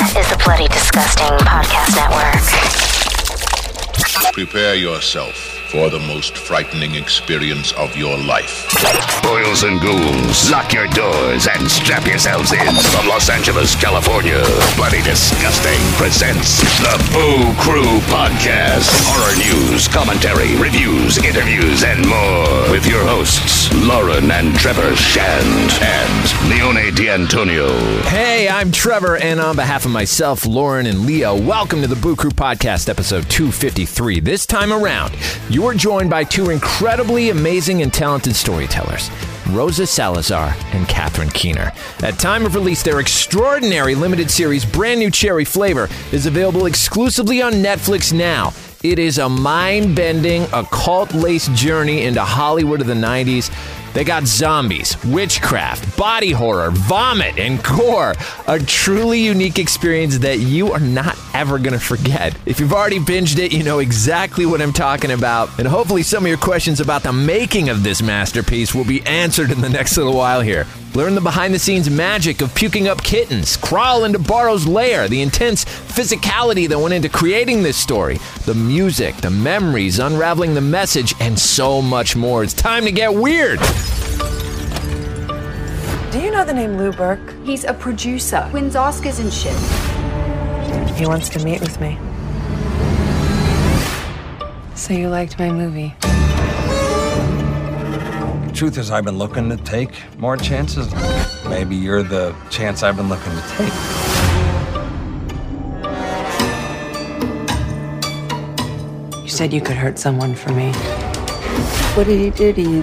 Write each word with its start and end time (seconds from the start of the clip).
Is 0.00 0.30
the 0.30 0.40
Bloody 0.44 0.68
Disgusting 0.68 1.34
Podcast 1.42 1.96
Network. 1.96 2.38
Prepare 4.32 4.76
yourself 4.76 5.34
for 5.68 5.90
the 5.90 5.98
most 5.98 6.38
frightening 6.38 6.94
experience 6.94 7.72
of 7.72 7.96
your 7.96 8.16
life. 8.16 8.70
Boils 9.22 9.64
and 9.64 9.80
ghouls, 9.82 10.50
lock 10.50 10.72
your 10.72 10.86
doors 10.94 11.48
and 11.48 11.68
strap 11.68 12.06
yourselves 12.06 12.52
in. 12.52 12.74
From 12.94 13.08
Los 13.08 13.28
Angeles, 13.28 13.74
California, 13.74 14.40
Bloody 14.76 15.02
Disgusting 15.02 15.82
presents 15.98 16.62
the 16.78 16.96
Boo 17.12 17.52
Crew 17.60 17.98
Podcast. 18.06 18.88
Horror 19.10 19.36
news, 19.36 19.88
commentary, 19.88 20.56
reviews, 20.56 21.18
interviews, 21.18 21.82
and 21.82 22.06
more. 22.06 22.70
With 22.70 22.86
your 22.86 23.04
hosts, 23.04 23.68
Lauren 23.74 24.30
and 24.30 24.54
Trevor 24.56 24.94
Shand 24.96 25.74
and 25.82 25.97
Leone 25.97 25.97
D'Antonio. 26.98 27.68
Hey, 28.08 28.48
I'm 28.48 28.72
Trevor, 28.72 29.18
and 29.18 29.38
on 29.38 29.54
behalf 29.54 29.84
of 29.84 29.92
myself, 29.92 30.44
Lauren, 30.44 30.84
and 30.84 31.06
Leo, 31.06 31.40
welcome 31.40 31.80
to 31.80 31.86
the 31.86 31.94
Boo 31.94 32.16
Crew 32.16 32.32
Podcast, 32.32 32.88
episode 32.88 33.30
253. 33.30 34.18
This 34.18 34.44
time 34.44 34.72
around, 34.72 35.14
you 35.48 35.64
are 35.66 35.74
joined 35.74 36.10
by 36.10 36.24
two 36.24 36.50
incredibly 36.50 37.30
amazing 37.30 37.82
and 37.82 37.94
talented 37.94 38.34
storytellers. 38.34 39.10
Rosa 39.50 39.86
Salazar 39.86 40.56
and 40.72 40.88
Catherine 40.88 41.30
Keener. 41.30 41.70
At 42.02 42.18
time 42.18 42.44
of 42.44 42.56
release, 42.56 42.82
their 42.82 42.98
extraordinary 42.98 43.94
limited 43.94 44.28
series, 44.28 44.64
Brand 44.64 44.98
New 44.98 45.12
Cherry 45.12 45.44
Flavor, 45.44 45.88
is 46.10 46.26
available 46.26 46.66
exclusively 46.66 47.40
on 47.40 47.52
Netflix 47.52 48.12
now. 48.12 48.52
It 48.82 49.00
is 49.00 49.18
a 49.18 49.28
mind 49.28 49.96
bending, 49.96 50.44
occult 50.52 51.12
laced 51.12 51.52
journey 51.54 52.04
into 52.04 52.22
Hollywood 52.22 52.80
of 52.80 52.86
the 52.86 52.94
90s. 52.94 53.50
They 53.98 54.04
got 54.04 54.28
zombies, 54.28 54.96
witchcraft, 55.06 55.96
body 55.96 56.30
horror, 56.30 56.70
vomit, 56.70 57.36
and 57.36 57.60
gore. 57.64 58.14
A 58.46 58.60
truly 58.60 59.18
unique 59.18 59.58
experience 59.58 60.18
that 60.18 60.38
you 60.38 60.70
are 60.70 60.78
not 60.78 61.18
ever 61.34 61.58
going 61.58 61.72
to 61.72 61.80
forget. 61.80 62.32
If 62.46 62.60
you've 62.60 62.72
already 62.72 63.00
binged 63.00 63.40
it, 63.40 63.52
you 63.52 63.64
know 63.64 63.80
exactly 63.80 64.46
what 64.46 64.62
I'm 64.62 64.72
talking 64.72 65.10
about. 65.10 65.58
And 65.58 65.66
hopefully, 65.66 66.04
some 66.04 66.22
of 66.22 66.28
your 66.28 66.38
questions 66.38 66.78
about 66.78 67.02
the 67.02 67.12
making 67.12 67.70
of 67.70 67.82
this 67.82 68.00
masterpiece 68.00 68.72
will 68.72 68.84
be 68.84 69.04
answered 69.04 69.50
in 69.50 69.62
the 69.62 69.68
next 69.68 69.96
little 69.96 70.14
while 70.14 70.42
here. 70.42 70.64
Learn 70.94 71.14
the 71.14 71.20
behind 71.20 71.54
the 71.54 71.58
scenes 71.58 71.90
magic 71.90 72.40
of 72.40 72.54
puking 72.54 72.88
up 72.88 73.02
kittens, 73.04 73.56
crawl 73.56 74.04
into 74.04 74.18
Boro's 74.18 74.66
lair, 74.66 75.06
the 75.06 75.20
intense 75.20 75.64
physicality 75.64 76.68
that 76.68 76.78
went 76.78 76.94
into 76.94 77.08
creating 77.08 77.62
this 77.62 77.76
story, 77.76 78.18
the 78.46 78.54
music, 78.54 79.14
the 79.16 79.30
memories, 79.30 79.98
unraveling 79.98 80.54
the 80.54 80.60
message, 80.60 81.14
and 81.20 81.38
so 81.38 81.82
much 81.82 82.16
more. 82.16 82.42
It's 82.42 82.54
time 82.54 82.84
to 82.84 82.90
get 82.90 83.14
weird. 83.14 83.60
Do 86.10 86.20
you 86.20 86.30
know 86.30 86.44
the 86.44 86.54
name 86.54 86.78
Lou 86.78 86.90
Burke? 86.90 87.34
He's 87.44 87.64
a 87.64 87.74
producer, 87.74 88.48
wins 88.52 88.74
Oscars 88.74 89.20
and 89.20 89.32
shit. 89.32 89.56
He 90.96 91.06
wants 91.06 91.28
to 91.30 91.44
meet 91.44 91.60
with 91.60 91.78
me. 91.80 91.98
So 94.74 94.94
you 94.94 95.10
liked 95.10 95.38
my 95.38 95.50
movie? 95.50 95.94
Truth 98.58 98.78
is, 98.78 98.90
I've 98.90 99.04
been 99.04 99.18
looking 99.18 99.48
to 99.50 99.56
take 99.56 99.92
more 100.18 100.36
chances. 100.36 100.92
Maybe 101.44 101.76
you're 101.76 102.02
the 102.02 102.34
chance 102.50 102.82
I've 102.82 102.96
been 102.96 103.08
looking 103.08 103.30
to 103.30 103.40
take. 103.56 103.72
You 109.22 109.28
said 109.28 109.52
you 109.52 109.60
could 109.60 109.76
hurt 109.76 109.96
someone 109.96 110.34
for 110.34 110.50
me. 110.50 110.72
What 111.94 112.08
did 112.08 112.18
he 112.18 112.30
do 112.30 112.52
to 112.52 112.60
you? 112.60 112.82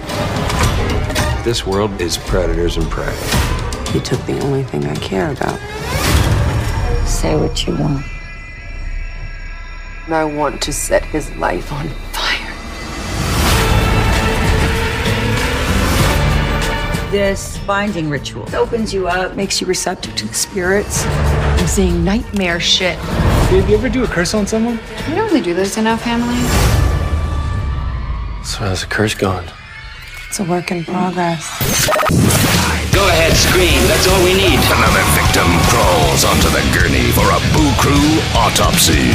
This 1.43 1.67
world 1.67 1.99
is 1.99 2.17
predators 2.19 2.77
and 2.77 2.89
prey. 2.89 3.13
You 3.93 3.99
took 3.99 4.25
the 4.27 4.39
only 4.43 4.63
thing 4.63 4.85
I 4.85 4.95
care 4.95 5.29
about. 5.33 5.59
Say 7.05 7.35
what 7.35 7.67
you 7.67 7.75
want. 7.75 8.05
I 10.07 10.23
want 10.23 10.61
to 10.61 10.71
set 10.71 11.03
his 11.03 11.35
life 11.35 11.73
on 11.73 11.89
This 17.15 17.57
binding 17.59 18.09
ritual 18.09 18.53
opens 18.53 18.93
you 18.93 19.07
up, 19.07 19.37
makes 19.37 19.61
you 19.61 19.67
receptive 19.67 20.15
to 20.15 20.27
the 20.27 20.33
spirits. 20.33 21.05
I'm 21.05 21.65
seeing 21.65 22.03
nightmare 22.03 22.59
shit. 22.59 22.99
Did 23.49 23.69
you 23.69 23.77
ever 23.77 23.87
do 23.87 24.03
a 24.03 24.07
curse 24.07 24.33
on 24.33 24.45
someone? 24.45 24.81
We 25.07 25.15
don't 25.15 25.27
really 25.29 25.39
do 25.39 25.53
this 25.53 25.77
in 25.77 25.87
our 25.87 25.97
family. 25.97 26.35
So 28.43 28.65
how's 28.65 28.81
the 28.81 28.87
curse 28.89 29.15
going? 29.15 29.47
It's 30.27 30.41
a 30.41 30.43
work 30.43 30.71
in 30.71 30.83
progress. 30.83 32.44
Go 33.05 33.11
ahead, 33.11 33.37
scream. 33.37 33.85
That's 33.87 34.07
all 34.07 34.17
we 34.23 34.33
need. 34.33 34.57
Another 34.57 35.05
victim 35.13 35.45
crawls 35.69 36.25
onto 36.25 36.49
the 36.49 36.65
gurney 36.73 37.11
for 37.11 37.21
a 37.29 37.37
Boo 37.53 37.71
Crew 37.77 38.17
autopsy. 38.33 39.13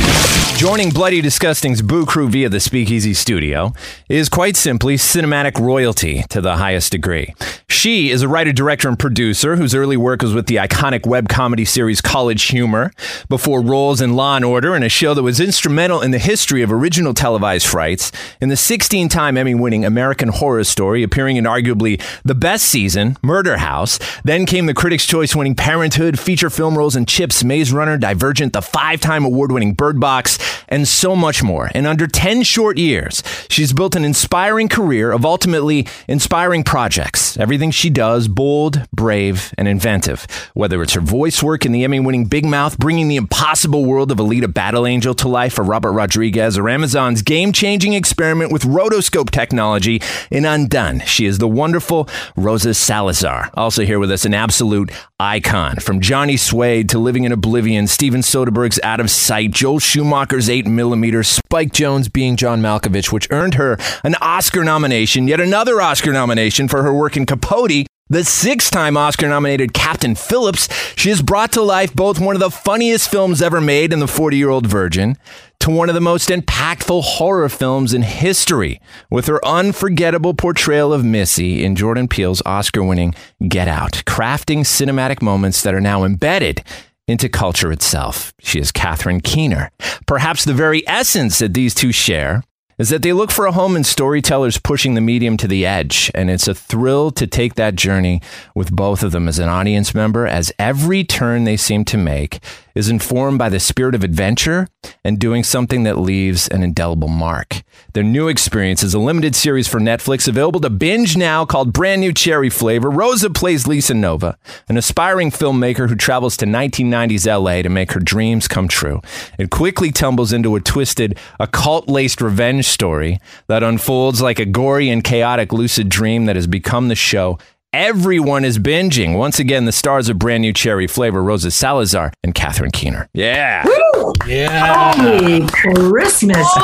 Joining 0.57 0.91
Bloody 0.91 1.21
Disgusting's 1.21 1.83
Boo 1.83 2.07
Crew 2.07 2.29
via 2.29 2.49
the 2.49 2.61
Speakeasy 2.61 3.15
Studio 3.15 3.73
is 4.09 4.29
quite 4.29 4.57
simply 4.57 4.97
cinematic 4.97 5.59
royalty 5.59 6.23
to 6.29 6.41
the 6.41 6.59
highest 6.59 6.93
degree. 6.93 7.35
She 7.67 8.11
is 8.11 8.23
a 8.23 8.29
writer, 8.29 8.53
director, 8.53 8.89
and 8.89 8.99
producer 8.99 9.57
whose 9.57 9.75
early 9.75 9.97
work 9.97 10.23
was 10.23 10.35
with 10.35 10.47
the 10.47 10.57
iconic 10.57 11.07
web 11.07 11.29
comedy 11.29 11.65
series 11.65 12.01
College 12.01 12.45
Humor, 12.45 12.93
before 13.29 13.63
roles 13.63 14.01
in 14.01 14.15
Law 14.15 14.37
and 14.37 14.45
Order 14.45 14.75
and 14.75 14.85
a 14.85 14.89
show 14.89 15.15
that 15.15 15.23
was 15.23 15.41
instrumental 15.41 16.03
in 16.03 16.11
the 16.11 16.19
history 16.19 16.63
of 16.63 16.71
original 16.71 17.15
televised 17.15 17.67
frights, 17.67 18.13
in 18.41 18.51
the 18.51 18.57
16 18.57 19.09
time 19.09 19.37
Emmy 19.37 19.55
winning 19.55 19.85
American 19.85 20.29
Horror 20.29 20.65
Story, 20.65 21.03
appearing 21.03 21.39
in 21.39 21.45
arguably 21.45 22.01
the 22.23 22.35
best 22.35 22.67
season, 22.67 23.17
Murder 23.23 23.57
House. 23.57 23.80
Then 24.25 24.47
came 24.47 24.67
the 24.67 24.75
Critics' 24.75 25.07
Choice 25.07 25.35
winning 25.35 25.55
Parenthood, 25.55 26.19
feature 26.19 26.51
film 26.51 26.77
roles 26.77 26.97
in 26.97 27.07
Chips, 27.07 27.43
Maze 27.43 27.73
Runner, 27.73 27.97
Divergent, 27.97 28.53
the 28.53 28.63
five 28.63 29.01
time 29.01 29.25
award 29.25 29.53
winning 29.53 29.75
Bird 29.75 29.99
Box, 29.99 30.39
and 30.69 30.87
so 30.87 31.17
much 31.17 31.43
more. 31.43 31.69
In 31.75 31.87
under 31.87 32.07
10 32.07 32.43
short 32.43 32.79
years, 32.79 33.23
she's 33.49 33.73
built 33.73 33.97
an 33.97 34.05
inspiring 34.05 34.69
career 34.69 35.13
of 35.13 35.25
ultimately 35.25 35.87
inspiring 36.09 36.63
projects. 36.63 37.37
Everything 37.39 37.71
she 37.71 37.91
does, 37.91 38.29
bold, 38.29 38.87
brave, 38.93 39.55
and 39.57 39.67
inventive. 39.67 40.27
Whether 40.55 40.83
it's 40.83 40.95
her 40.95 41.01
voice 41.01 41.43
work 41.43 41.65
in 41.65 41.73
the 41.73 41.85
Emmy 41.85 42.01
winning 42.01 42.27
Big 42.27 42.45
Mouth, 42.45 42.79
bringing 42.79 43.09
the 43.09 43.17
impossible 43.17 43.85
world 43.85 44.11
of 44.11 44.19
Alita 44.19 44.53
Battle 44.53 44.87
Angel 44.87 45.15
to 45.15 45.29
life 45.29 45.55
for 45.55 45.65
Robert 45.65 45.93
Rodriguez, 45.93 46.59
or 46.59 46.69
Amazon's 46.69 47.23
game 47.23 47.53
changing 47.53 47.93
experiment 47.95 48.53
with 48.53 48.63
rotoscope 48.63 49.31
technology 49.31 50.01
in 50.31 50.45
Undone. 50.45 51.01
She 51.01 51.27
is 51.27 51.39
the 51.39 51.49
wonderful 51.49 52.09
Rosa 52.37 52.75
Salazar. 52.75 53.51
Also 53.61 53.85
here 53.85 53.99
with 53.99 54.11
us, 54.11 54.25
an 54.25 54.33
absolute 54.33 54.91
icon. 55.19 55.77
From 55.77 56.01
Johnny 56.01 56.39
Suede 56.39 56.89
to 56.89 56.99
Living 56.99 57.25
in 57.25 57.31
Oblivion, 57.31 57.87
Steven 57.87 58.23
Soderbergh's 58.23 58.81
Out 58.83 59.01
of 59.01 59.11
Sight, 59.11 59.51
Joel 59.51 59.81
Schumacher's 59.81 60.49
8mm, 60.49 61.27
Spike 61.27 61.71
Jonze 61.71 62.11
being 62.11 62.37
John 62.37 62.63
Malkovich, 62.63 63.13
which 63.13 63.29
earned 63.31 63.57
her 63.57 63.77
an 64.03 64.15
Oscar 64.23 64.65
nomination, 64.65 65.29
yet 65.29 65.41
another 65.41 65.79
Oscar 65.79 66.11
nomination 66.11 66.69
for 66.69 66.83
her 66.83 66.95
work 66.95 67.19
in 67.19 67.27
Capote 67.27 67.87
The 68.11 68.25
six 68.25 68.71
time 68.71 68.97
Oscar 68.97 69.29
nominated 69.29 69.73
Captain 69.73 70.17
Phillips, 70.17 70.69
she 70.97 71.11
has 71.11 71.23
brought 71.23 71.53
to 71.53 71.63
life 71.63 71.95
both 71.95 72.19
one 72.19 72.35
of 72.35 72.41
the 72.41 72.51
funniest 72.51 73.09
films 73.09 73.41
ever 73.41 73.61
made 73.61 73.93
in 73.93 74.01
The 74.01 74.09
40 74.09 74.37
Year 74.37 74.51
Old 74.51 74.67
Virgin 74.67 75.17
to 75.61 75.71
one 75.71 75.89
of 75.89 75.95
the 75.95 76.01
most 76.01 76.29
impactful 76.29 77.05
horror 77.05 77.49
films 77.49 77.95
in 77.95 78.03
history 78.03 78.81
with 79.13 79.29
her 79.29 79.39
unforgettable 79.47 80.35
portrayal 80.35 80.93
of 80.93 81.05
Missy 81.05 81.65
in 81.65 81.77
Jordan 81.77 82.09
Peele's 82.09 82.43
Oscar 82.45 82.83
winning 82.83 83.15
Get 83.47 83.69
Out, 83.69 84.03
crafting 84.07 84.63
cinematic 84.63 85.23
moments 85.23 85.63
that 85.63 85.73
are 85.73 85.81
now 85.81 86.03
embedded 86.03 86.65
into 87.07 87.29
culture 87.29 87.71
itself. 87.71 88.35
She 88.41 88.59
is 88.59 88.73
Catherine 88.73 89.21
Keener. 89.21 89.71
Perhaps 90.07 90.45
the 90.45 90.55
very 90.55 90.83
essence 90.89 91.39
that 91.39 91.55
these 91.55 91.77
two 91.77 91.93
share 91.93 92.43
is 92.81 92.89
that 92.89 93.03
they 93.03 93.13
look 93.13 93.31
for 93.31 93.45
a 93.45 93.53
home 93.53 93.77
in 93.77 93.85
storytellers 93.85 94.57
pushing 94.57 94.95
the 94.95 95.03
medium 95.03 95.37
to 95.37 95.47
the 95.47 95.67
edge. 95.67 96.11
And 96.15 96.31
it's 96.31 96.49
a 96.49 96.55
thrill 96.55 97.11
to 97.11 97.27
take 97.27 97.57
that 97.57 97.75
journey 97.75 98.23
with 98.55 98.75
both 98.75 99.03
of 99.03 99.13
them 99.13 99.29
as 99.29 99.39
an 99.39 99.51
audience 99.51 99.95
member, 99.95 100.27
as 100.27 100.51
every 100.59 101.05
turn 101.05 101.45
they 101.45 101.59
seem 101.59 101.85
to 101.85 101.99
make 101.99 102.41
is 102.81 102.89
informed 102.89 103.39
by 103.39 103.51
the 103.51 103.61
spirit 103.61 103.95
of 103.95 104.03
adventure 104.03 104.67
and 105.05 105.19
doing 105.19 105.45
something 105.45 105.83
that 105.83 105.99
leaves 105.99 106.49
an 106.49 106.63
indelible 106.63 107.09
mark. 107.09 107.63
Their 107.93 108.03
new 108.03 108.27
experience 108.27 108.83
is 108.83 108.95
a 108.95 108.99
limited 108.99 109.37
series 109.37 109.69
for 109.69 109.81
Netflix 109.81 110.27
available 110.27 110.61
to 110.61 110.71
binge 110.71 111.15
now 111.15 111.45
called 111.45 111.75
Brand 111.75 112.01
New 112.01 112.15
Cherry 112.15 112.49
Flavor. 112.49 112.91
Rosa 112.91 113.29
plays 113.29 113.67
Lisa 113.67 113.93
Nova, 113.93 114.39
an 114.67 114.79
aspiring 114.79 115.31
filmmaker 115.31 115.91
who 115.91 115.95
travels 115.95 116.39
to 116.39 116.47
1990s 116.47 117.27
LA 117.27 117.61
to 117.61 117.69
make 117.69 117.93
her 117.93 118.01
dreams 118.01 118.49
come 118.49 118.67
true. 118.67 119.03
It 119.39 119.51
quickly 119.51 119.93
tumbles 119.93 120.33
into 120.33 120.57
a 120.57 120.61
twisted, 120.61 121.19
occult 121.39 121.87
laced 121.87 122.23
revenge 122.23 122.67
story 122.67 123.19
that 123.49 123.63
unfolds 123.63 124.23
like 124.23 124.39
a 124.39 124.47
gory 124.47 124.89
and 124.89 125.05
chaotic 125.05 125.53
lucid 125.53 125.91
dream 125.91 126.25
that 126.25 126.37
has 126.37 126.47
become 126.47 126.89
the 126.89 126.95
show 126.95 127.39
Everyone 127.73 128.45
is 128.45 128.59
binging. 128.59 129.17
Once 129.17 129.39
again, 129.39 129.65
the 129.65 129.71
stars 129.71 130.09
of 130.09 130.19
brand 130.19 130.41
new 130.41 130.53
cherry 130.53 130.89
flavor, 130.89 131.23
Rosa 131.23 131.53
Salazar 131.53 132.13
and 132.25 132.35
Catherine 132.35 132.73
Keener. 132.73 133.09
Yeah. 133.13 133.65
Woo! 133.65 134.13
Yeah. 134.27 134.93
Holy 134.93 135.47
Christmas. 135.47 136.37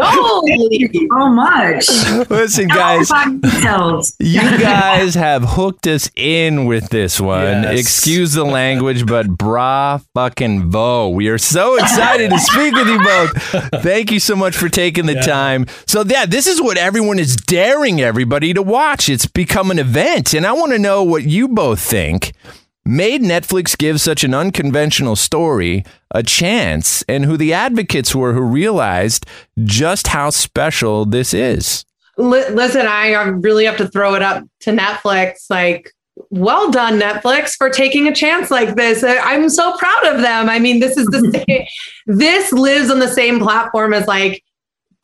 Holy 0.00 0.88
so 1.10 1.28
much. 1.28 2.30
Listen, 2.30 2.68
guys. 2.68 3.10
you 4.18 4.40
guys 4.40 5.14
have 5.14 5.42
hooked 5.42 5.86
us 5.86 6.10
in 6.16 6.64
with 6.64 6.88
this 6.88 7.20
one. 7.20 7.64
Yes. 7.64 7.78
Excuse 7.78 8.32
the 8.32 8.44
language, 8.44 9.04
but 9.04 9.28
bra 9.28 9.98
fucking 10.14 10.70
vo. 10.70 11.10
We 11.10 11.28
are 11.28 11.36
so 11.36 11.76
excited 11.76 12.30
to 12.30 12.38
speak 12.38 12.72
with 12.74 12.88
you 12.88 12.98
both. 12.98 13.82
Thank 13.82 14.10
you 14.10 14.20
so 14.20 14.36
much 14.36 14.56
for 14.56 14.70
taking 14.70 15.04
the 15.04 15.16
yeah. 15.16 15.20
time. 15.20 15.66
So, 15.86 16.02
yeah, 16.02 16.24
this 16.24 16.46
is 16.46 16.62
what 16.62 16.78
everyone 16.78 17.18
is 17.18 17.36
daring 17.36 18.00
everybody 18.00 18.54
to 18.54 18.62
watch. 18.62 19.10
It's 19.10 19.26
become 19.26 19.65
become 19.65 19.65
an 19.70 19.78
event. 19.78 20.34
And 20.34 20.46
I 20.46 20.52
want 20.52 20.72
to 20.72 20.78
know 20.78 21.02
what 21.02 21.24
you 21.24 21.48
both 21.48 21.80
think 21.80 22.32
made 22.86 23.20
Netflix 23.20 23.76
give 23.76 24.00
such 24.00 24.22
an 24.22 24.32
unconventional 24.32 25.16
story 25.16 25.84
a 26.12 26.22
chance 26.22 27.02
and 27.08 27.24
who 27.24 27.36
the 27.36 27.52
advocates 27.52 28.14
were 28.14 28.32
who 28.32 28.40
realized 28.40 29.26
just 29.64 30.06
how 30.06 30.30
special 30.30 31.04
this 31.04 31.34
is. 31.34 31.84
Listen, 32.16 32.86
I 32.86 33.12
really 33.12 33.64
have 33.66 33.76
to 33.78 33.88
throw 33.88 34.14
it 34.14 34.22
up 34.22 34.44
to 34.60 34.70
Netflix. 34.70 35.50
Like, 35.50 35.92
well 36.30 36.70
done, 36.70 36.98
Netflix, 36.98 37.56
for 37.56 37.68
taking 37.68 38.08
a 38.08 38.14
chance 38.14 38.50
like 38.50 38.76
this. 38.76 39.04
I'm 39.04 39.50
so 39.50 39.76
proud 39.76 40.06
of 40.06 40.22
them. 40.22 40.48
I 40.48 40.58
mean, 40.58 40.80
this 40.80 40.96
is 40.96 41.06
the 41.08 41.44
same, 41.48 41.66
this 42.06 42.52
lives 42.52 42.90
on 42.90 43.00
the 43.00 43.08
same 43.08 43.38
platform 43.38 43.92
as 43.92 44.06
like 44.06 44.42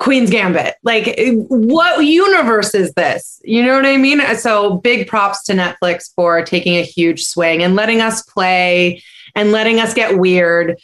Queen's 0.03 0.31
Gambit. 0.31 0.75
Like, 0.83 1.17
what 1.29 2.05
universe 2.05 2.75
is 2.75 2.93
this? 2.95 3.41
You 3.45 3.65
know 3.65 3.77
what 3.77 3.87
I 3.87 3.97
mean? 3.97 4.21
So, 4.37 4.79
big 4.79 5.07
props 5.07 5.45
to 5.45 5.53
Netflix 5.53 6.13
for 6.17 6.45
taking 6.45 6.75
a 6.75 6.83
huge 6.83 7.25
swing 7.25 7.63
and 7.63 7.77
letting 7.77 8.01
us 8.01 8.21
play 8.23 9.01
and 9.37 9.53
letting 9.53 9.79
us 9.79 9.95
get 9.95 10.19
weird. 10.19 10.77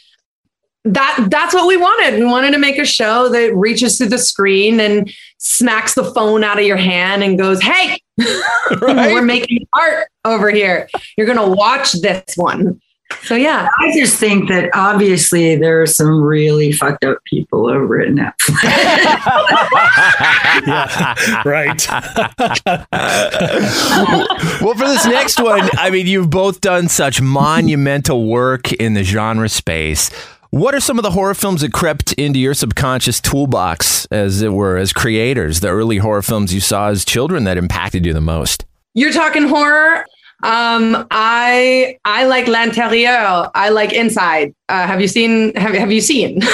That 0.85 1.27
that's 1.29 1.53
what 1.53 1.67
we 1.67 1.75
wanted. 1.75 2.19
We 2.19 2.25
wanted 2.25 2.51
to 2.51 2.59
make 2.59 2.77
a 2.77 2.85
show 2.85 3.27
that 3.27 3.53
reaches 3.53 3.97
through 3.97 4.07
the 4.07 4.17
screen 4.17 4.79
and 4.79 5.13
smacks 5.37 5.95
the 5.95 6.05
phone 6.13 6.45
out 6.45 6.57
of 6.57 6.63
your 6.63 6.77
hand 6.77 7.21
and 7.21 7.37
goes, 7.37 7.61
"Hey, 7.61 7.99
right? 8.17 9.13
we're 9.13 9.21
making 9.21 9.67
art 9.77 10.07
over 10.23 10.49
here. 10.49 10.87
You're 11.17 11.27
going 11.27 11.37
to 11.37 11.55
watch 11.57 11.91
this 11.91 12.23
one." 12.37 12.79
So 13.23 13.35
yeah, 13.35 13.67
I 13.79 13.97
just 13.97 14.17
think 14.17 14.49
that 14.49 14.69
obviously 14.73 15.55
there 15.55 15.81
are 15.81 15.87
some 15.87 16.21
really 16.21 16.71
fucked 16.71 17.03
up 17.03 17.23
people 17.25 17.69
over 17.69 18.01
at 18.01 18.09
Netflix. 18.09 18.63
yeah, 20.67 21.41
right. 21.45 21.87
well, 24.61 24.73
for 24.73 24.87
this 24.87 25.05
next 25.05 25.41
one, 25.41 25.69
I 25.73 25.89
mean, 25.89 26.07
you've 26.07 26.29
both 26.29 26.61
done 26.61 26.87
such 26.87 27.21
monumental 27.21 28.27
work 28.27 28.71
in 28.73 28.93
the 28.93 29.03
genre 29.03 29.49
space. 29.49 30.09
What 30.51 30.73
are 30.73 30.79
some 30.79 30.97
of 30.97 31.03
the 31.03 31.11
horror 31.11 31.35
films 31.35 31.61
that 31.61 31.73
crept 31.73 32.13
into 32.13 32.39
your 32.39 32.55
subconscious 32.55 33.21
toolbox, 33.21 34.07
as 34.07 34.41
it 34.41 34.51
were, 34.51 34.77
as 34.77 34.93
creators? 34.93 35.59
The 35.59 35.67
early 35.67 35.97
horror 35.97 36.23
films 36.23 36.51
you 36.51 36.59
saw 36.59 36.87
as 36.87 37.05
children 37.05 37.43
that 37.43 37.57
impacted 37.57 38.03
you 38.03 38.13
the 38.13 38.21
most? 38.21 38.65
You're 38.95 39.13
talking 39.13 39.43
horror. 39.43 40.05
Um, 40.43 41.05
I 41.11 41.97
I 42.05 42.25
like 42.25 42.47
L'Intérieur. 42.47 43.51
I 43.53 43.69
like 43.69 43.91
Inside. 43.93 44.53
Uh, 44.69 44.87
have 44.87 45.01
you 45.01 45.07
seen? 45.07 45.53
Have 45.55 45.75
Have 45.75 45.91
you 45.91 46.01
seen? 46.01 46.41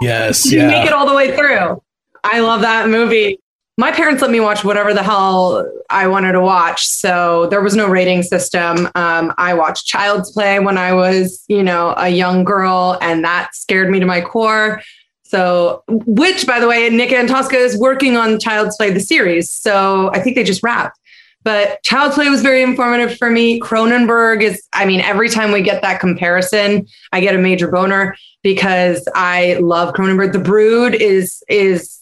Yes. 0.00 0.50
you 0.50 0.60
yeah. 0.60 0.68
make 0.68 0.86
it 0.86 0.92
all 0.92 1.06
the 1.06 1.14
way 1.14 1.34
through. 1.36 1.82
I 2.22 2.40
love 2.40 2.60
that 2.60 2.88
movie. 2.88 3.38
My 3.76 3.90
parents 3.90 4.22
let 4.22 4.30
me 4.30 4.38
watch 4.38 4.62
whatever 4.64 4.94
the 4.94 5.02
hell 5.02 5.68
I 5.90 6.06
wanted 6.06 6.32
to 6.32 6.40
watch, 6.40 6.86
so 6.86 7.46
there 7.50 7.60
was 7.60 7.74
no 7.74 7.88
rating 7.88 8.22
system. 8.22 8.88
Um, 8.94 9.34
I 9.36 9.54
watched 9.54 9.86
Child's 9.86 10.30
Play 10.30 10.60
when 10.60 10.78
I 10.78 10.92
was, 10.92 11.44
you 11.48 11.62
know, 11.62 11.92
a 11.96 12.08
young 12.08 12.44
girl, 12.44 12.96
and 13.00 13.24
that 13.24 13.50
scared 13.54 13.90
me 13.90 13.98
to 13.98 14.06
my 14.06 14.20
core. 14.20 14.80
So, 15.24 15.82
which, 15.88 16.46
by 16.46 16.60
the 16.60 16.68
way, 16.68 16.88
Nick 16.90 17.10
Antosca 17.10 17.54
is 17.54 17.76
working 17.76 18.16
on 18.16 18.38
Child's 18.38 18.76
Play 18.76 18.90
the 18.92 19.00
series. 19.00 19.50
So 19.50 20.10
I 20.12 20.20
think 20.20 20.36
they 20.36 20.44
just 20.44 20.62
wrapped. 20.62 20.96
But 21.44 21.82
Child's 21.82 22.14
Play 22.14 22.30
was 22.30 22.40
very 22.42 22.62
informative 22.62 23.16
for 23.18 23.30
me. 23.30 23.60
Cronenberg 23.60 24.42
is, 24.42 24.62
I 24.72 24.86
mean, 24.86 25.00
every 25.00 25.28
time 25.28 25.52
we 25.52 25.60
get 25.60 25.82
that 25.82 26.00
comparison, 26.00 26.86
I 27.12 27.20
get 27.20 27.34
a 27.34 27.38
major 27.38 27.70
boner 27.70 28.16
because 28.42 29.06
I 29.14 29.58
love 29.60 29.94
Cronenberg. 29.94 30.32
The 30.32 30.38
Brood 30.38 30.94
is 30.94 31.42
is 31.48 32.00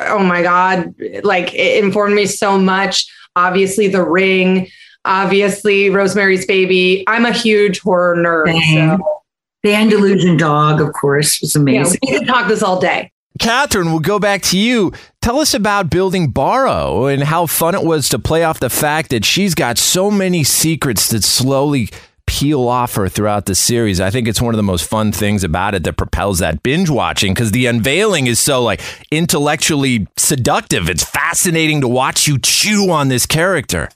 oh 0.00 0.18
my 0.18 0.42
god, 0.42 0.94
like 1.22 1.54
it 1.54 1.82
informed 1.82 2.14
me 2.14 2.26
so 2.26 2.58
much. 2.58 3.06
Obviously, 3.34 3.88
The 3.88 4.02
Ring, 4.02 4.68
obviously 5.04 5.90
Rosemary's 5.90 6.46
Baby. 6.46 7.04
I'm 7.06 7.24
a 7.24 7.32
huge 7.32 7.80
horror 7.80 8.16
nerd. 8.16 8.58
So. 8.74 9.22
The 9.62 9.74
Andalusian 9.74 10.36
Dog, 10.36 10.80
of 10.80 10.92
course, 10.92 11.40
was 11.40 11.56
amazing. 11.56 11.98
Yeah, 12.02 12.12
we 12.12 12.18
could 12.18 12.28
talk 12.28 12.46
this 12.46 12.62
all 12.62 12.78
day. 12.78 13.10
Catherine, 13.38 13.90
we'll 13.90 14.00
go 14.00 14.18
back 14.18 14.42
to 14.42 14.58
you. 14.58 14.92
Tell 15.20 15.38
us 15.38 15.54
about 15.54 15.90
building 15.90 16.28
Boro 16.28 17.06
and 17.06 17.22
how 17.22 17.46
fun 17.46 17.74
it 17.74 17.82
was 17.82 18.08
to 18.10 18.18
play 18.18 18.44
off 18.44 18.60
the 18.60 18.70
fact 18.70 19.10
that 19.10 19.24
she's 19.24 19.54
got 19.54 19.78
so 19.78 20.10
many 20.10 20.44
secrets 20.44 21.08
that 21.10 21.24
slowly 21.24 21.88
peel 22.26 22.68
off 22.68 22.94
her 22.96 23.08
throughout 23.08 23.46
the 23.46 23.54
series. 23.54 24.00
I 24.00 24.10
think 24.10 24.28
it's 24.28 24.42
one 24.42 24.52
of 24.54 24.56
the 24.56 24.62
most 24.62 24.88
fun 24.88 25.12
things 25.12 25.44
about 25.44 25.74
it 25.74 25.84
that 25.84 25.96
propels 25.96 26.40
that 26.40 26.62
binge 26.62 26.90
watching 26.90 27.32
because 27.32 27.52
the 27.52 27.66
unveiling 27.66 28.26
is 28.26 28.38
so 28.38 28.62
like 28.62 28.80
intellectually 29.10 30.06
seductive. 30.16 30.90
It's 30.90 31.04
fascinating 31.04 31.80
to 31.82 31.88
watch 31.88 32.26
you 32.26 32.38
chew 32.38 32.90
on 32.90 33.08
this 33.08 33.26
character. 33.26 33.88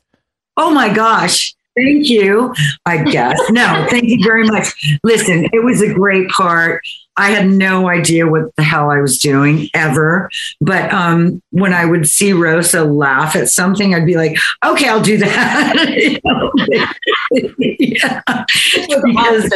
Oh 0.56 0.70
my 0.70 0.92
gosh. 0.92 1.54
Thank 1.76 2.08
you, 2.08 2.52
I 2.84 3.02
guess. 3.04 3.38
No, 3.50 3.86
thank 3.88 4.04
you 4.04 4.18
very 4.22 4.44
much. 4.44 4.98
Listen, 5.04 5.48
it 5.52 5.64
was 5.64 5.80
a 5.80 5.92
great 5.92 6.28
part. 6.28 6.82
I 7.20 7.30
had 7.30 7.48
no 7.48 7.90
idea 7.90 8.26
what 8.26 8.56
the 8.56 8.62
hell 8.62 8.90
I 8.90 8.98
was 9.00 9.18
doing 9.18 9.68
ever. 9.74 10.30
But 10.60 10.90
um, 10.90 11.42
when 11.50 11.74
I 11.74 11.84
would 11.84 12.08
see 12.08 12.32
Rosa 12.32 12.82
laugh 12.82 13.36
at 13.36 13.50
something, 13.50 13.94
I'd 13.94 14.06
be 14.06 14.16
like, 14.16 14.38
okay, 14.64 14.88
I'll 14.88 15.02
do 15.02 15.18
that. 15.18 16.20
yeah. 17.78 18.22
because, 19.04 19.52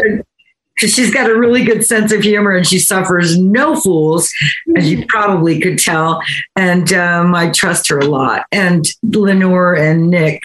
she's 0.76 1.14
got 1.14 1.30
a 1.30 1.38
really 1.38 1.64
good 1.64 1.86
sense 1.86 2.12
of 2.12 2.20
humor 2.20 2.50
and 2.50 2.66
she 2.66 2.78
suffers 2.78 3.38
no 3.38 3.80
fools, 3.80 4.30
as 4.76 4.92
you 4.92 5.06
probably 5.06 5.58
could 5.58 5.78
tell. 5.78 6.20
And 6.56 6.92
um, 6.92 7.34
I 7.34 7.48
trust 7.48 7.88
her 7.88 7.98
a 7.98 8.06
lot. 8.06 8.44
And 8.52 8.84
Lenore 9.02 9.74
and 9.74 10.10
Nick 10.10 10.42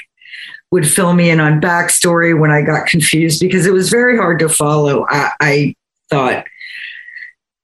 would 0.72 0.88
fill 0.88 1.14
me 1.14 1.32
in 1.32 1.42
on 1.42 1.60
backstory 1.60 2.40
when 2.40 2.52
I 2.52 2.62
got 2.62 2.88
confused 2.88 3.42
because 3.42 3.66
it 3.66 3.74
was 3.74 3.90
very 3.90 4.16
hard 4.16 4.40
to 4.40 4.48
follow. 4.48 5.06
I, 5.10 5.32
I 5.42 5.76
thought, 6.10 6.46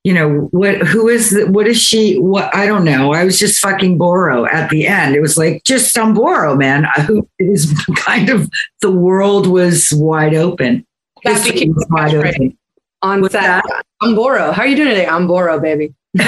you 0.06 0.14
know 0.14 0.48
what 0.52 0.78
who 0.88 1.10
is 1.10 1.32
the, 1.32 1.48
what 1.48 1.68
is 1.68 1.82
she 1.82 2.20
what 2.20 2.54
i 2.56 2.68
don't 2.68 2.86
know. 2.86 3.12
I 3.12 3.26
was 3.26 3.40
just 3.40 3.60
fucking 3.60 3.98
Boro 3.98 4.46
at 4.46 4.70
the 4.70 4.86
end. 4.88 5.16
It 5.16 5.20
was 5.20 5.36
like 5.36 5.64
just 5.64 5.92
some 5.92 6.14
Boro 6.14 6.56
man. 6.56 6.86
Who 7.08 7.28
is 7.40 7.74
kind 7.96 8.30
of 8.30 8.48
the 8.82 8.92
world 8.92 9.48
was 9.48 9.92
wide 9.94 10.36
open. 10.36 10.86
That 11.24 11.44
became 11.44 11.76
wide 11.90 12.14
open. 12.14 12.56
On 13.02 13.22
What's 13.22 13.34
set. 13.34 13.42
that? 13.42 13.84
i'm 14.02 14.16
Boro. 14.16 14.52
How 14.52 14.62
are 14.62 14.68
you 14.68 14.76
doing 14.76 14.90
today? 14.90 15.08
I'm 15.08 15.28
Boro 15.28 15.60
baby. 15.60 15.94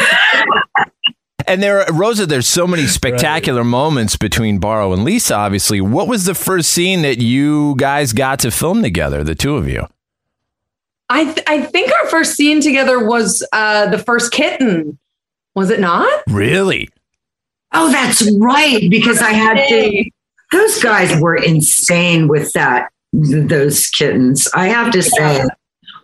And 1.49 1.63
there, 1.63 1.85
Rosa, 1.93 2.25
there's 2.25 2.45
so 2.45 2.67
many 2.67 2.87
spectacular 2.87 3.61
right. 3.61 3.69
moments 3.69 4.17
between 4.17 4.59
Boro 4.59 4.91
and 4.91 5.05
Lisa. 5.05 5.33
Obviously, 5.33 5.79
what 5.79 6.09
was 6.09 6.25
the 6.25 6.35
first 6.35 6.71
scene 6.71 7.03
that 7.03 7.19
you 7.19 7.73
guys 7.77 8.11
got 8.11 8.39
to 8.39 8.51
film 8.51 8.81
together, 8.81 9.23
the 9.23 9.33
two 9.33 9.55
of 9.55 9.65
you? 9.69 9.87
I 11.09 11.25
th- 11.25 11.43
I 11.47 11.61
think 11.61 11.91
our 11.91 12.09
first 12.09 12.35
scene 12.35 12.61
together 12.61 13.05
was 13.05 13.45
uh, 13.53 13.89
the 13.89 13.97
first 13.97 14.31
kitten. 14.31 14.97
Was 15.55 15.69
it 15.69 15.79
not? 15.79 16.23
Really? 16.27 16.89
Oh, 17.73 17.91
that's 17.91 18.29
right. 18.37 18.89
Because 18.89 19.21
I 19.21 19.31
had 19.31 19.67
to. 19.67 20.09
Those 20.51 20.81
guys 20.81 21.19
were 21.19 21.35
insane 21.35 22.27
with 22.27 22.53
that. 22.53 22.91
Those 23.13 23.87
kittens. 23.87 24.47
I 24.53 24.67
have 24.67 24.91
to 24.93 25.01
say. 25.01 25.45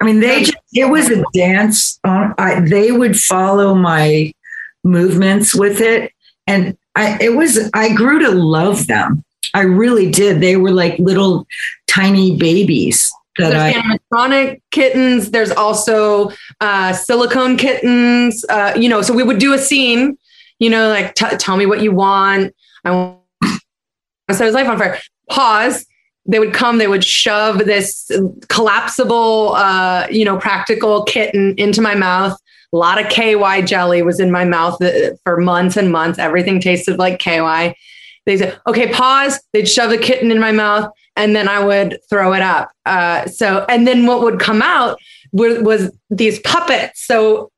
I 0.01 0.05
mean, 0.05 0.19
they 0.19 0.43
just, 0.43 0.57
it 0.73 0.85
was 0.85 1.09
a 1.09 1.23
dance. 1.33 1.99
On, 2.03 2.33
I, 2.37 2.59
they 2.61 2.91
would 2.91 3.17
follow 3.17 3.75
my 3.75 4.33
movements 4.83 5.55
with 5.55 5.79
it, 5.79 6.11
and 6.47 6.77
I, 6.95 7.17
it 7.21 7.35
was. 7.35 7.69
I 7.73 7.93
grew 7.93 8.19
to 8.19 8.31
love 8.31 8.87
them. 8.87 9.23
I 9.53 9.61
really 9.61 10.09
did. 10.09 10.41
They 10.41 10.57
were 10.57 10.71
like 10.71 10.97
little 10.99 11.45
tiny 11.87 12.37
babies 12.37 13.11
that 13.11 13.22
there's 13.37 13.53
I 13.53 13.73
animatronic 13.73 14.61
kittens. 14.71 15.31
There's 15.31 15.51
also 15.51 16.31
uh, 16.61 16.93
silicone 16.93 17.57
kittens. 17.57 18.45
Uh, 18.49 18.73
you 18.75 18.89
know, 18.89 19.01
so 19.01 19.13
we 19.13 19.23
would 19.23 19.39
do 19.39 19.53
a 19.53 19.57
scene. 19.57 20.17
You 20.59 20.69
know, 20.69 20.89
like 20.89 21.15
t- 21.15 21.35
tell 21.37 21.57
me 21.57 21.65
what 21.65 21.81
you 21.81 21.91
want. 21.91 22.53
I 22.85 22.91
want 22.91 23.19
to 23.41 24.35
set 24.35 24.45
his 24.45 24.53
life 24.53 24.67
on 24.67 24.77
fire. 24.77 24.99
Pause. 25.29 25.85
They 26.25 26.39
would 26.39 26.53
come. 26.53 26.77
They 26.77 26.87
would 26.87 27.03
shove 27.03 27.59
this 27.59 28.09
collapsible, 28.47 29.55
uh, 29.55 30.07
you 30.09 30.23
know, 30.23 30.37
practical 30.37 31.03
kitten 31.03 31.55
into 31.57 31.81
my 31.81 31.95
mouth. 31.95 32.37
A 32.71 32.77
lot 32.77 32.99
of 32.99 33.09
KY 33.09 33.63
jelly 33.63 34.01
was 34.01 34.19
in 34.19 34.31
my 34.31 34.45
mouth 34.45 34.81
uh, 34.81 35.11
for 35.23 35.37
months 35.37 35.75
and 35.75 35.91
months. 35.91 36.17
Everything 36.19 36.59
tasted 36.59 36.97
like 36.97 37.19
KY. 37.19 37.75
They 38.25 38.37
said, 38.37 38.59
"Okay, 38.67 38.91
pause." 38.91 39.39
They'd 39.53 39.69
shove 39.69 39.89
the 39.89 39.97
kitten 39.97 40.31
in 40.31 40.39
my 40.39 40.51
mouth 40.51 40.91
and 41.15 41.35
then 41.35 41.47
I 41.47 41.63
would 41.63 41.99
throw 42.09 42.33
it 42.33 42.41
up. 42.41 42.71
Uh, 42.85 43.27
so, 43.27 43.65
and 43.69 43.87
then 43.87 44.05
what 44.05 44.21
would 44.21 44.39
come 44.39 44.61
out 44.61 44.97
was, 45.31 45.59
was 45.59 45.91
these 46.09 46.39
puppets. 46.39 47.05
So 47.05 47.51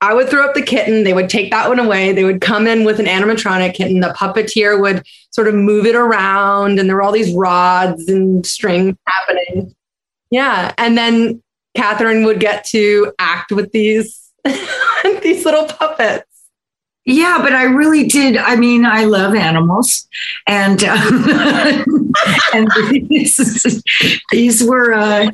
I 0.00 0.14
would 0.14 0.28
throw 0.28 0.44
up 0.44 0.54
the 0.54 0.62
kitten. 0.62 1.04
They 1.04 1.12
would 1.12 1.28
take 1.28 1.50
that 1.50 1.68
one 1.68 1.78
away. 1.78 2.12
They 2.12 2.24
would 2.24 2.40
come 2.40 2.66
in 2.66 2.84
with 2.84 3.00
an 3.00 3.06
animatronic 3.06 3.74
kitten. 3.74 4.00
The 4.00 4.14
puppeteer 4.18 4.80
would 4.80 5.04
sort 5.30 5.48
of 5.48 5.54
move 5.54 5.86
it 5.86 5.94
around, 5.94 6.78
and 6.78 6.88
there 6.88 6.96
were 6.96 7.02
all 7.02 7.12
these 7.12 7.34
rods 7.34 8.08
and 8.08 8.44
strings 8.46 8.96
happening. 9.06 9.74
Yeah, 10.30 10.72
and 10.78 10.96
then 10.96 11.42
Catherine 11.76 12.24
would 12.24 12.40
get 12.40 12.64
to 12.66 13.12
act 13.18 13.52
with 13.52 13.72
these 13.72 14.30
these 15.22 15.44
little 15.44 15.66
puppets. 15.66 16.29
Yeah, 17.06 17.38
but 17.42 17.54
I 17.54 17.64
really 17.64 18.06
did. 18.06 18.36
I 18.36 18.56
mean, 18.56 18.84
I 18.84 19.04
love 19.04 19.34
animals, 19.34 20.06
and 20.46 20.84
um, 20.84 22.12
and 22.54 22.68
these, 22.90 23.82
these 24.30 24.62
were 24.64 24.92
uh, 24.92 25.30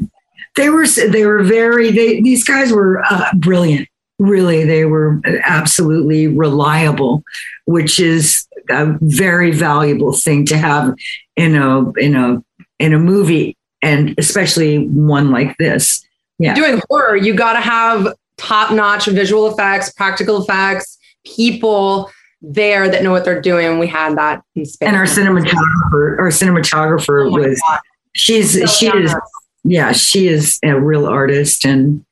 they 0.54 0.70
were 0.70 0.86
they 0.86 1.26
were 1.26 1.42
very 1.42 1.90
they 1.90 2.20
these 2.20 2.44
guys 2.44 2.72
were 2.72 3.02
uh, 3.10 3.30
brilliant. 3.36 3.88
Really, 4.18 4.64
they 4.64 4.84
were 4.84 5.20
absolutely 5.44 6.28
reliable, 6.28 7.24
which 7.66 7.98
is 7.98 8.46
a 8.70 8.96
very 9.00 9.50
valuable 9.50 10.12
thing 10.12 10.46
to 10.46 10.56
have 10.56 10.94
in 11.36 11.56
a 11.56 11.90
in 11.94 12.14
a 12.14 12.42
in 12.78 12.94
a 12.94 12.98
movie, 12.98 13.56
and 13.82 14.14
especially 14.18 14.86
one 14.86 15.32
like 15.32 15.56
this. 15.58 16.06
Yeah, 16.38 16.54
doing 16.54 16.80
horror, 16.88 17.16
you 17.16 17.34
got 17.34 17.54
to 17.54 17.60
have 17.60 18.14
top 18.38 18.72
notch 18.72 19.06
visual 19.06 19.48
effects, 19.48 19.92
practical 19.92 20.40
effects 20.40 20.95
people 21.26 22.10
there 22.40 22.88
that 22.88 23.02
know 23.02 23.10
what 23.10 23.24
they're 23.24 23.40
doing. 23.40 23.78
We 23.78 23.88
had 23.88 24.16
that 24.16 24.42
in 24.54 24.64
Spain. 24.64 24.88
And 24.88 24.96
our 24.96 25.04
cinematographer, 25.04 26.18
our 26.18 26.28
cinematographer 26.28 27.26
oh 27.26 27.30
was 27.30 27.60
God. 27.68 27.80
she's 28.14 28.58
so 28.58 28.66
she 28.66 28.86
is 28.86 29.14
yeah, 29.64 29.92
she 29.92 30.28
is 30.28 30.58
a 30.62 30.78
real 30.78 31.06
artist 31.06 31.64
and 31.64 32.04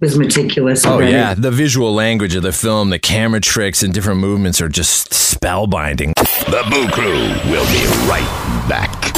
was 0.00 0.18
meticulous. 0.18 0.84
Oh 0.84 0.98
yeah, 0.98 1.34
the 1.34 1.50
visual 1.50 1.94
language 1.94 2.34
of 2.34 2.42
the 2.42 2.52
film, 2.52 2.90
the 2.90 2.98
camera 2.98 3.40
tricks 3.40 3.82
and 3.82 3.94
different 3.94 4.20
movements 4.20 4.60
are 4.60 4.68
just 4.68 5.10
spellbinding. 5.10 6.12
The 6.46 6.64
Boo 6.68 6.88
Crew 6.90 7.50
will 7.50 7.66
be 7.66 7.86
right 8.08 8.66
back. 8.68 9.14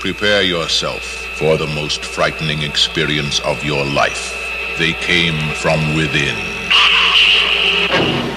Prepare 0.00 0.42
yourself 0.42 1.02
for 1.38 1.56
the 1.56 1.66
most 1.68 2.04
frightening 2.04 2.62
experience 2.62 3.40
of 3.40 3.62
your 3.64 3.84
life. 3.84 4.34
They 4.78 4.92
came 4.92 5.54
from 5.56 5.94
within. 5.94 6.57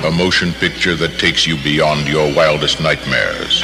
A 0.03 0.10
motion 0.10 0.51
picture 0.53 0.96
that 0.96 1.20
takes 1.20 1.46
you 1.46 1.58
beyond 1.62 2.08
your 2.08 2.34
wildest 2.34 2.81
nightmares. 2.81 3.62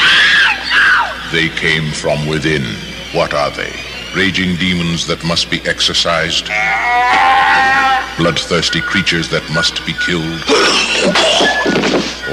They 1.32 1.50
came 1.50 1.92
from 1.92 2.28
within. 2.28 2.64
What 3.12 3.34
are 3.34 3.50
they? 3.50 3.74
Raging 4.16 4.56
demons 4.58 5.08
that 5.08 5.24
must 5.24 5.50
be 5.50 5.62
exorcised? 5.66 6.46
Bloodthirsty 8.18 8.82
creatures 8.82 9.30
that 9.30 9.50
must 9.50 9.84
be 9.86 9.94
killed? 10.06 10.46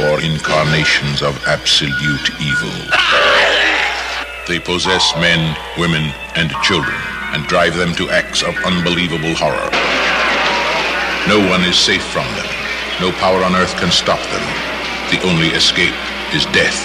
Or 0.04 0.20
incarnations 0.20 1.22
of 1.22 1.40
absolute 1.46 2.28
evil? 2.44 2.76
They 4.46 4.60
possess 4.60 5.16
men, 5.16 5.56
women, 5.78 6.12
and 6.36 6.50
children 6.62 7.00
and 7.32 7.46
drive 7.46 7.74
them 7.74 7.94
to 7.94 8.10
acts 8.10 8.42
of 8.42 8.54
unbelievable 8.64 9.34
horror. 9.34 9.70
No 11.26 11.40
one 11.48 11.62
is 11.62 11.78
safe 11.78 12.04
from 12.12 12.26
them. 12.36 12.43
No 13.00 13.10
power 13.12 13.42
on 13.42 13.56
earth 13.56 13.74
can 13.76 13.90
stop 13.90 14.20
them. 14.30 14.44
The 15.10 15.20
only 15.26 15.48
escape 15.48 15.94
is 16.32 16.46
death. 16.46 16.78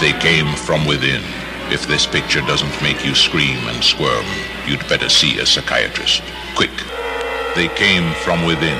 They 0.00 0.12
came 0.20 0.54
from 0.54 0.86
within. 0.86 1.22
If 1.72 1.88
this 1.88 2.06
picture 2.06 2.40
doesn't 2.42 2.82
make 2.82 3.04
you 3.04 3.14
scream 3.14 3.58
and 3.66 3.82
squirm, 3.82 4.24
you'd 4.66 4.86
better 4.88 5.08
see 5.08 5.38
a 5.40 5.46
psychiatrist. 5.46 6.22
Quick. 6.54 6.70
They 7.56 7.68
came 7.74 8.14
from 8.22 8.44
within. 8.44 8.78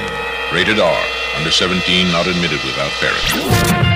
Rated 0.53 0.79
R. 0.79 1.05
Under 1.37 1.51
17, 1.51 2.13
not 2.13 2.27
admitted 2.29 2.63
without 2.65 2.93
parents. 3.01 3.96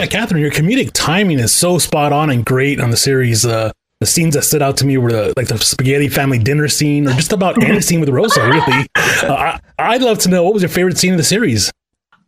Yeah, 0.00 0.06
Catherine, 0.06 0.40
your 0.40 0.50
comedic 0.50 0.90
timing 0.94 1.38
is 1.38 1.52
so 1.52 1.76
spot 1.78 2.10
on 2.12 2.30
and 2.30 2.44
great 2.44 2.80
on 2.80 2.90
the 2.90 2.96
series. 2.96 3.44
Uh, 3.44 3.70
the 4.00 4.06
scenes 4.06 4.34
that 4.34 4.42
stood 4.42 4.62
out 4.62 4.78
to 4.78 4.86
me 4.86 4.96
were 4.96 5.12
the 5.12 5.34
like 5.36 5.48
the 5.48 5.58
spaghetti 5.58 6.08
family 6.08 6.38
dinner 6.38 6.68
scene, 6.68 7.06
or 7.06 7.12
just 7.12 7.32
about 7.32 7.62
any 7.62 7.82
scene 7.82 8.00
with 8.00 8.08
Rosa. 8.08 8.42
Really, 8.42 8.86
uh, 8.96 9.58
I, 9.78 9.98
would 9.98 10.02
love 10.02 10.18
to 10.20 10.30
know 10.30 10.42
what 10.42 10.54
was 10.54 10.62
your 10.62 10.70
favorite 10.70 10.96
scene 10.96 11.12
of 11.12 11.18
the 11.18 11.24
series. 11.24 11.70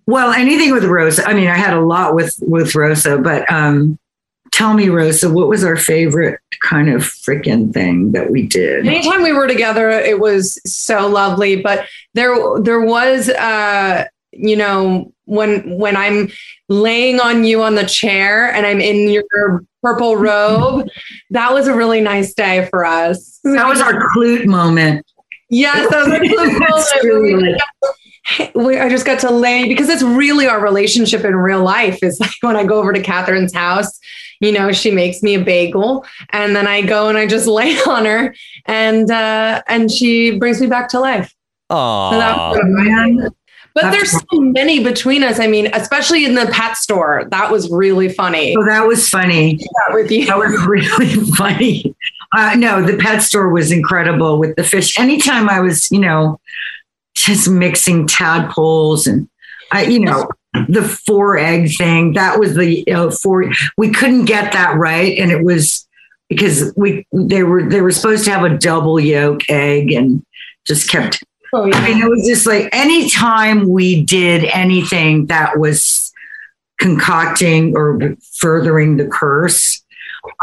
Well, 0.06 0.32
anything 0.32 0.72
with 0.72 0.84
Rosa. 0.84 1.26
I 1.26 1.32
mean, 1.32 1.48
I 1.48 1.56
had 1.56 1.72
a 1.72 1.80
lot 1.80 2.14
with 2.14 2.38
with 2.42 2.74
Rosa, 2.74 3.16
but 3.16 3.50
um, 3.50 3.98
tell 4.52 4.74
me, 4.74 4.90
Rosa, 4.90 5.30
what 5.30 5.48
was 5.48 5.64
our 5.64 5.76
favorite 5.76 6.38
kind 6.60 6.90
of 6.90 7.02
freaking 7.02 7.72
thing 7.72 8.12
that 8.12 8.30
we 8.30 8.46
did? 8.46 8.86
Anytime 8.86 9.22
we 9.22 9.32
were 9.32 9.48
together, 9.48 9.88
it 9.88 10.20
was 10.20 10.60
so 10.70 11.08
lovely. 11.08 11.62
But 11.62 11.86
there, 12.12 12.36
there 12.60 12.80
was, 12.80 13.30
uh, 13.30 14.04
you 14.32 14.56
know, 14.56 15.12
when 15.24 15.78
when 15.78 15.96
I'm 15.96 16.30
laying 16.68 17.20
on 17.20 17.44
you 17.44 17.62
on 17.62 17.74
the 17.74 17.84
chair 17.84 18.52
and 18.52 18.66
I'm 18.66 18.80
in 18.80 19.10
your 19.10 19.64
purple 19.82 20.16
robe. 20.16 20.88
That 21.30 21.52
was 21.52 21.66
a 21.66 21.74
really 21.74 22.00
nice 22.00 22.32
day 22.32 22.66
for 22.70 22.84
us. 22.84 23.40
That 23.44 23.66
was 23.66 23.80
our 23.80 24.08
clute 24.10 24.46
moment. 24.46 25.04
Yes, 25.50 25.90
that 25.90 26.04
was 26.04 26.12
our 26.12 26.20
clute 26.20 27.32
moment. 27.32 27.62
we, 28.54 28.78
I 28.78 28.88
just 28.88 29.04
got 29.04 29.18
to 29.20 29.30
lay 29.30 29.66
because 29.66 29.88
it's 29.88 30.02
really 30.02 30.46
our 30.46 30.62
relationship 30.62 31.24
in 31.24 31.34
real 31.34 31.62
life. 31.62 32.02
Is 32.02 32.20
like 32.20 32.30
when 32.40 32.56
I 32.56 32.64
go 32.64 32.78
over 32.78 32.92
to 32.92 33.02
Catherine's 33.02 33.52
house, 33.52 33.98
you 34.40 34.52
know, 34.52 34.72
she 34.72 34.90
makes 34.90 35.22
me 35.22 35.34
a 35.34 35.44
bagel, 35.44 36.06
and 36.30 36.54
then 36.54 36.66
I 36.66 36.82
go 36.82 37.08
and 37.08 37.18
I 37.18 37.26
just 37.26 37.46
lay 37.48 37.76
on 37.80 38.04
her, 38.04 38.34
and 38.66 39.10
uh, 39.10 39.62
and 39.66 39.90
she 39.90 40.38
brings 40.38 40.60
me 40.60 40.68
back 40.68 40.88
to 40.90 41.00
life. 41.00 41.34
Oh 41.68 42.54
so 42.54 42.60
man, 42.64 43.28
but 43.74 43.82
That's 43.82 43.96
there's 43.96 44.10
so 44.12 44.40
many 44.40 44.82
between 44.82 45.22
us. 45.22 45.40
I 45.40 45.46
mean, 45.46 45.70
especially 45.72 46.24
in 46.24 46.34
the 46.34 46.46
pet 46.52 46.76
store. 46.76 47.26
That 47.30 47.50
was 47.50 47.70
really 47.70 48.08
funny. 48.08 48.54
Oh, 48.56 48.64
that 48.66 48.86
was 48.86 49.08
funny. 49.08 49.56
That 49.56 49.94
with 49.94 50.10
you. 50.10 50.26
That 50.26 50.38
was 50.38 50.66
really 50.66 51.14
funny. 51.36 51.94
Uh, 52.36 52.54
no, 52.56 52.82
the 52.82 52.96
pet 52.96 53.22
store 53.22 53.50
was 53.50 53.72
incredible 53.72 54.38
with 54.38 54.56
the 54.56 54.64
fish. 54.64 54.98
Anytime 54.98 55.48
I 55.48 55.60
was, 55.60 55.90
you 55.90 56.00
know, 56.00 56.40
just 57.14 57.48
mixing 57.48 58.06
tadpoles 58.06 59.06
and 59.06 59.28
I, 59.70 59.84
you 59.84 60.00
know, 60.00 60.28
the 60.68 60.82
four 60.82 61.38
egg 61.38 61.74
thing. 61.76 62.12
That 62.12 62.38
was 62.38 62.54
the 62.54 62.84
know, 62.86 63.10
four. 63.10 63.50
We 63.76 63.90
couldn't 63.90 64.26
get 64.26 64.52
that 64.52 64.76
right, 64.76 65.16
and 65.18 65.30
it 65.30 65.42
was 65.42 65.86
because 66.28 66.72
we 66.76 67.06
they 67.12 67.42
were 67.42 67.68
they 67.68 67.80
were 67.80 67.90
supposed 67.90 68.24
to 68.24 68.30
have 68.30 68.44
a 68.44 68.58
double 68.58 69.00
yolk 69.00 69.48
egg 69.48 69.92
and 69.92 70.24
just 70.66 70.90
kept 70.90 71.22
Oh, 71.52 71.66
yeah. 71.66 71.76
I 71.76 71.88
mean, 71.88 72.02
it 72.02 72.08
was 72.08 72.26
just 72.26 72.46
like 72.46 72.68
anytime 72.72 73.68
we 73.68 74.02
did 74.02 74.44
anything 74.44 75.26
that 75.26 75.58
was 75.58 76.12
concocting 76.78 77.76
or 77.76 78.16
furthering 78.38 78.96
the 78.96 79.06
curse 79.06 79.82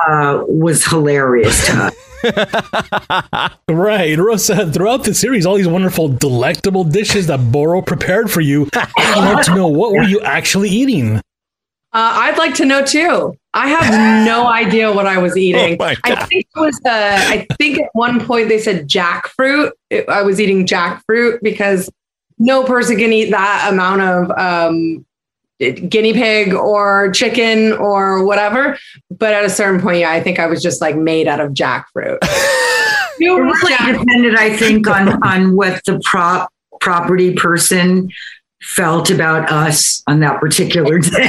uh, 0.07 0.43
was 0.47 0.85
hilarious 0.85 1.65
to 1.67 1.73
us. 1.73 1.95
Right, 3.69 4.17
Rosa. 4.17 4.69
Throughout 4.69 5.05
the 5.05 5.13
series, 5.13 5.45
all 5.45 5.55
these 5.55 5.67
wonderful, 5.67 6.09
delectable 6.09 6.83
dishes 6.83 7.27
that 7.27 7.51
Boro 7.51 7.81
prepared 7.81 8.29
for 8.29 8.41
you. 8.41 8.67
I 8.73 9.33
want 9.33 9.45
to 9.45 9.55
know 9.55 9.67
what 9.67 9.93
were 9.93 10.03
you 10.03 10.19
actually 10.21 10.69
eating? 10.69 11.15
Uh, 11.17 11.21
I'd 11.93 12.37
like 12.37 12.55
to 12.55 12.65
know 12.65 12.83
too. 12.83 13.35
I 13.53 13.67
have 13.67 14.25
no 14.25 14.47
idea 14.51 14.91
what 14.93 15.07
I 15.07 15.17
was 15.17 15.35
eating. 15.37 15.77
my 15.79 15.95
I 16.03 16.15
think 16.25 16.45
it 16.55 16.59
was. 16.59 16.79
Uh, 16.85 16.89
I 16.91 17.47
think 17.57 17.79
at 17.79 17.89
one 17.93 18.23
point 18.25 18.49
they 18.49 18.59
said 18.59 18.87
jackfruit. 18.87 19.71
It- 19.89 20.07
I 20.09 20.21
was 20.21 20.39
eating 20.39 20.65
jackfruit 20.67 21.39
because 21.41 21.89
no 22.37 22.63
person 22.63 22.97
can 22.97 23.11
eat 23.11 23.31
that 23.31 23.69
amount 23.71 24.01
of 24.01 24.31
um, 24.37 25.05
guinea 25.59 26.13
pig 26.13 26.53
or 26.53 27.11
chicken 27.11 27.73
or 27.73 28.23
whatever. 28.23 28.77
But 29.11 29.33
at 29.33 29.43
a 29.43 29.49
certain 29.49 29.81
point, 29.81 29.97
yeah, 29.99 30.11
I 30.11 30.21
think 30.21 30.39
I 30.39 30.45
was 30.45 30.61
just 30.63 30.79
like 30.79 30.95
made 30.95 31.27
out 31.27 31.39
of 31.39 31.53
jackfruit. 31.53 32.19
It 33.21 33.25
You 33.25 33.43
really 33.43 33.73
jack- 33.75 33.99
depended, 33.99 34.35
I 34.37 34.55
think, 34.55 34.87
on 34.87 35.21
on 35.23 35.53
what 35.57 35.83
the 35.85 35.99
prop 36.05 36.49
property 36.79 37.33
person 37.33 38.09
felt 38.61 39.09
about 39.09 39.51
us 39.51 40.03
on 40.07 40.19
that 40.19 40.39
particular 40.39 40.99
day. 40.99 41.27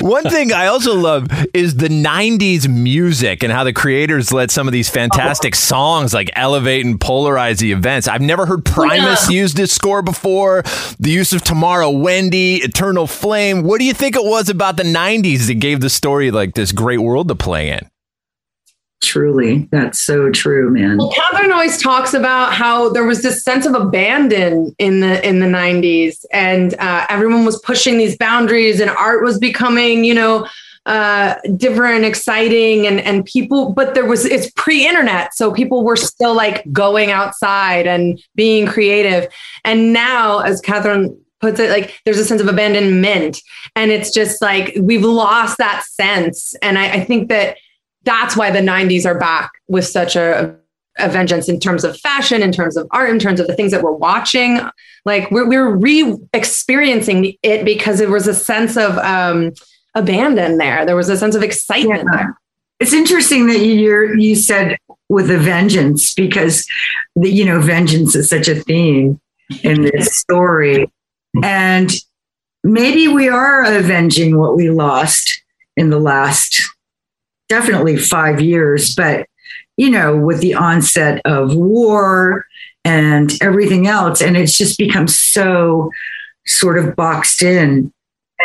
One 0.00 0.24
thing 0.24 0.52
I 0.52 0.66
also 0.66 0.94
love 0.94 1.28
is 1.52 1.76
the 1.76 1.88
90s 1.88 2.68
music 2.68 3.42
and 3.42 3.52
how 3.52 3.64
the 3.64 3.72
creators 3.72 4.32
let 4.32 4.50
some 4.50 4.66
of 4.66 4.72
these 4.72 4.88
fantastic 4.88 5.54
oh. 5.54 5.56
songs 5.56 6.14
like 6.14 6.30
elevate 6.34 6.86
and 6.86 6.98
polarize 6.98 7.58
the 7.58 7.72
events. 7.72 8.08
I've 8.08 8.22
never 8.22 8.46
heard 8.46 8.64
Primus 8.64 9.30
use 9.30 9.54
this 9.54 9.72
score 9.72 10.02
before. 10.02 10.62
The 10.98 11.10
use 11.10 11.32
of 11.32 11.42
Tomorrow 11.42 11.90
Wendy, 11.90 12.56
Eternal 12.56 13.06
Flame. 13.06 13.62
What 13.62 13.78
do 13.78 13.84
you 13.84 13.94
think 13.94 14.16
it 14.16 14.24
was 14.24 14.48
about 14.48 14.76
the 14.76 14.84
90s 14.84 15.46
that 15.48 15.54
gave 15.54 15.80
the 15.80 15.90
story 15.90 16.30
like 16.30 16.54
this 16.54 16.72
great 16.72 16.98
world 16.98 17.28
to 17.28 17.34
play 17.34 17.70
in? 17.70 17.91
Truly, 19.02 19.68
that's 19.72 19.98
so 19.98 20.30
true, 20.30 20.70
man. 20.70 20.96
Well, 20.96 21.12
Catherine 21.12 21.50
always 21.50 21.76
talks 21.76 22.14
about 22.14 22.54
how 22.54 22.88
there 22.88 23.02
was 23.02 23.22
this 23.22 23.42
sense 23.42 23.66
of 23.66 23.74
abandon 23.74 24.76
in 24.78 25.00
the 25.00 25.28
in 25.28 25.40
the 25.40 25.46
'90s, 25.46 26.24
and 26.32 26.74
uh, 26.78 27.06
everyone 27.08 27.44
was 27.44 27.60
pushing 27.62 27.98
these 27.98 28.16
boundaries, 28.16 28.80
and 28.80 28.88
art 28.90 29.24
was 29.24 29.40
becoming, 29.40 30.04
you 30.04 30.14
know, 30.14 30.46
uh, 30.86 31.34
different 31.56 32.04
exciting, 32.04 32.86
and 32.86 33.00
and 33.00 33.24
people. 33.24 33.72
But 33.72 33.94
there 33.94 34.06
was 34.06 34.24
it's 34.24 34.52
pre-internet, 34.52 35.34
so 35.34 35.52
people 35.52 35.82
were 35.82 35.96
still 35.96 36.34
like 36.34 36.64
going 36.72 37.10
outside 37.10 37.88
and 37.88 38.22
being 38.36 38.68
creative. 38.68 39.26
And 39.64 39.92
now, 39.92 40.38
as 40.38 40.60
Catherine 40.60 41.18
puts 41.40 41.58
it, 41.58 41.70
like 41.70 42.00
there's 42.04 42.18
a 42.18 42.24
sense 42.24 42.40
of 42.40 42.46
abandonment, 42.46 43.42
and 43.74 43.90
it's 43.90 44.12
just 44.12 44.40
like 44.40 44.76
we've 44.80 45.04
lost 45.04 45.58
that 45.58 45.82
sense. 45.86 46.54
And 46.62 46.78
I, 46.78 46.92
I 46.92 47.04
think 47.04 47.30
that 47.30 47.56
that's 48.04 48.36
why 48.36 48.50
the 48.50 48.60
90s 48.60 49.06
are 49.06 49.18
back 49.18 49.52
with 49.68 49.86
such 49.86 50.16
a, 50.16 50.56
a 50.98 51.08
vengeance 51.08 51.48
in 51.48 51.60
terms 51.60 51.84
of 51.84 51.98
fashion, 52.00 52.42
in 52.42 52.52
terms 52.52 52.76
of 52.76 52.86
art, 52.90 53.10
in 53.10 53.18
terms 53.18 53.40
of 53.40 53.46
the 53.46 53.54
things 53.54 53.72
that 53.72 53.82
we're 53.82 53.92
watching. 53.92 54.60
Like 55.04 55.30
we're, 55.30 55.48
we're 55.48 55.74
re-experiencing 55.74 57.34
it 57.42 57.64
because 57.64 57.98
there 57.98 58.10
was 58.10 58.26
a 58.26 58.34
sense 58.34 58.76
of 58.76 58.98
um, 58.98 59.52
abandon 59.94 60.58
there. 60.58 60.84
There 60.84 60.96
was 60.96 61.08
a 61.08 61.16
sense 61.16 61.34
of 61.34 61.42
excitement 61.42 62.08
there. 62.12 62.36
It's 62.80 62.92
interesting 62.92 63.46
that 63.46 63.60
you 63.60 64.14
you 64.16 64.34
said 64.34 64.76
with 65.08 65.30
a 65.30 65.38
vengeance 65.38 66.14
because 66.14 66.66
the, 67.14 67.30
you 67.30 67.44
know 67.44 67.60
vengeance 67.60 68.16
is 68.16 68.28
such 68.28 68.48
a 68.48 68.56
theme 68.56 69.20
in 69.62 69.82
this 69.82 70.16
story, 70.18 70.90
and 71.44 71.92
maybe 72.64 73.06
we 73.06 73.28
are 73.28 73.64
avenging 73.64 74.36
what 74.36 74.56
we 74.56 74.68
lost 74.68 75.42
in 75.76 75.90
the 75.90 76.00
last 76.00 76.71
definitely 77.52 77.98
five 77.98 78.40
years, 78.40 78.94
but 78.94 79.26
you 79.76 79.90
know 79.90 80.16
with 80.16 80.40
the 80.40 80.54
onset 80.54 81.20
of 81.26 81.54
war 81.54 82.46
and 82.82 83.30
everything 83.42 83.86
else, 83.86 84.22
and 84.22 84.36
it's 84.36 84.56
just 84.56 84.78
become 84.78 85.06
so 85.06 85.90
sort 86.46 86.78
of 86.78 86.96
boxed 86.96 87.42
in, 87.42 87.92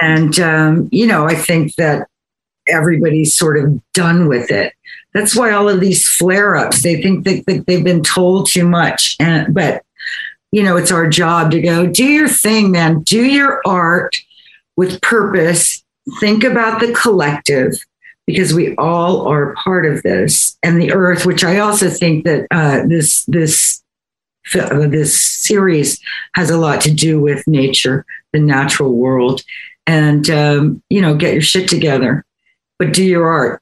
and 0.02 0.40
um, 0.40 0.90
you 0.92 1.08
know 1.08 1.26
I 1.26 1.36
think 1.36 1.76
that 1.76 2.08
everybody's 2.68 3.34
sort 3.34 3.58
of 3.58 3.82
done 3.94 4.28
with 4.28 4.52
it. 4.52 4.74
That's 5.14 5.36
why 5.36 5.52
all 5.52 5.70
of 5.70 5.80
these 5.80 6.08
flare 6.08 6.58
ups, 6.58 6.84
they 6.84 7.02
think 7.02 7.24
that, 7.26 7.46
that 7.48 7.66
they've 7.66 7.84
been 7.84 8.04
told 8.04 8.48
too 8.48 8.68
much. 8.68 9.16
And, 9.22 9.54
but, 9.54 9.84
you 10.52 10.62
know, 10.62 10.76
it's 10.76 10.92
our 10.92 11.08
job 11.08 11.52
to 11.52 11.62
go 11.62 11.88
do 11.88 12.04
your 12.04 12.28
thing, 12.28 12.72
man. 12.72 13.04
Do 13.04 13.24
your 13.24 13.62
art 13.66 14.18
with 14.76 15.02
purpose. 15.02 15.82
Think 16.20 16.44
about 16.44 16.82
the 16.82 16.92
collective 16.92 17.74
because 18.28 18.54
we 18.54 18.76
all 18.76 19.28
are 19.28 19.56
part 19.56 19.86
of 19.86 20.04
this 20.04 20.58
and 20.62 20.80
the 20.80 20.92
earth, 20.92 21.26
which 21.26 21.44
I 21.44 21.60
also 21.60 21.90
think 21.90 22.26
that 22.26 22.46
uh, 22.52 22.86
this, 22.86 23.26
this, 23.26 23.82
uh, 24.54 24.88
this 24.88 25.20
series 25.20 26.00
has 26.36 26.52
a 26.52 26.58
lot 26.58 26.82
to 26.82 26.94
do 26.94 27.20
with 27.20 27.48
nature, 27.48 28.06
the 28.34 28.40
natural 28.40 28.94
world. 28.94 29.42
And, 29.88 30.30
um, 30.30 30.84
you 30.90 31.02
know, 31.02 31.16
get 31.16 31.34
your 31.34 31.42
shit 31.42 31.70
together 31.70 32.26
but 32.80 32.94
do 32.94 33.04
your 33.04 33.30
art. 33.30 33.62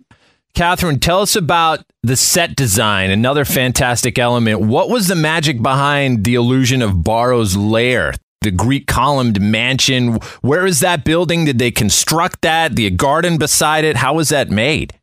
Catherine, 0.54 1.00
tell 1.00 1.22
us 1.22 1.36
about 1.36 1.86
the 2.02 2.16
set 2.16 2.56
design, 2.56 3.10
another 3.12 3.44
fantastic 3.44 4.18
element. 4.18 4.62
What 4.62 4.90
was 4.90 5.08
the 5.08 5.16
magic 5.16 5.62
behind 5.62 6.24
the 6.24 6.36
illusion 6.36 6.82
of 6.82 7.04
Boro's 7.04 7.58
lair? 7.58 8.14
The 8.42 8.52
Greek 8.52 8.88
columned 8.88 9.42
mansion. 9.42 10.20
Where 10.42 10.66
is 10.66 10.80
that 10.82 11.04
building? 11.04 11.46
Did 11.46 11.60
they 11.60 11.72
construct 11.72 12.42
that? 12.42 12.76
The 12.76 12.90
garden 12.92 13.38
beside 13.38 13.84
it? 13.84 13.98
How 13.98 14.16
was 14.16 14.30
that 14.30 14.50
made? 14.50 14.94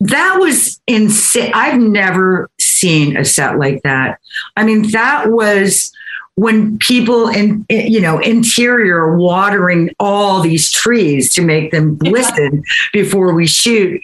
That 0.00 0.38
was 0.38 0.80
insane. 0.86 1.52
I've 1.54 1.80
never 1.80 2.50
seen 2.58 3.16
a 3.16 3.24
set 3.24 3.58
like 3.58 3.82
that. 3.82 4.18
I 4.56 4.64
mean, 4.64 4.90
that 4.90 5.30
was 5.30 5.92
when 6.40 6.78
people 6.78 7.28
in 7.28 7.66
you 7.68 8.00
know 8.00 8.18
interior 8.18 9.14
watering 9.16 9.90
all 10.00 10.40
these 10.40 10.70
trees 10.70 11.34
to 11.34 11.42
make 11.42 11.70
them 11.70 11.98
glisten 11.98 12.62
before 12.94 13.34
we 13.34 13.46
shoot 13.46 14.00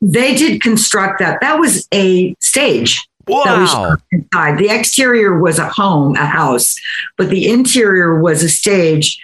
they 0.00 0.34
did 0.34 0.60
construct 0.60 1.20
that 1.20 1.40
that 1.40 1.58
was 1.60 1.86
a 1.94 2.34
stage 2.40 3.06
wow. 3.28 3.96
inside 4.12 4.58
the 4.58 4.68
exterior 4.68 5.38
was 5.38 5.58
a 5.58 5.68
home 5.68 6.16
a 6.16 6.26
house 6.26 6.78
but 7.16 7.30
the 7.30 7.48
interior 7.48 8.20
was 8.20 8.42
a 8.42 8.48
stage. 8.48 9.20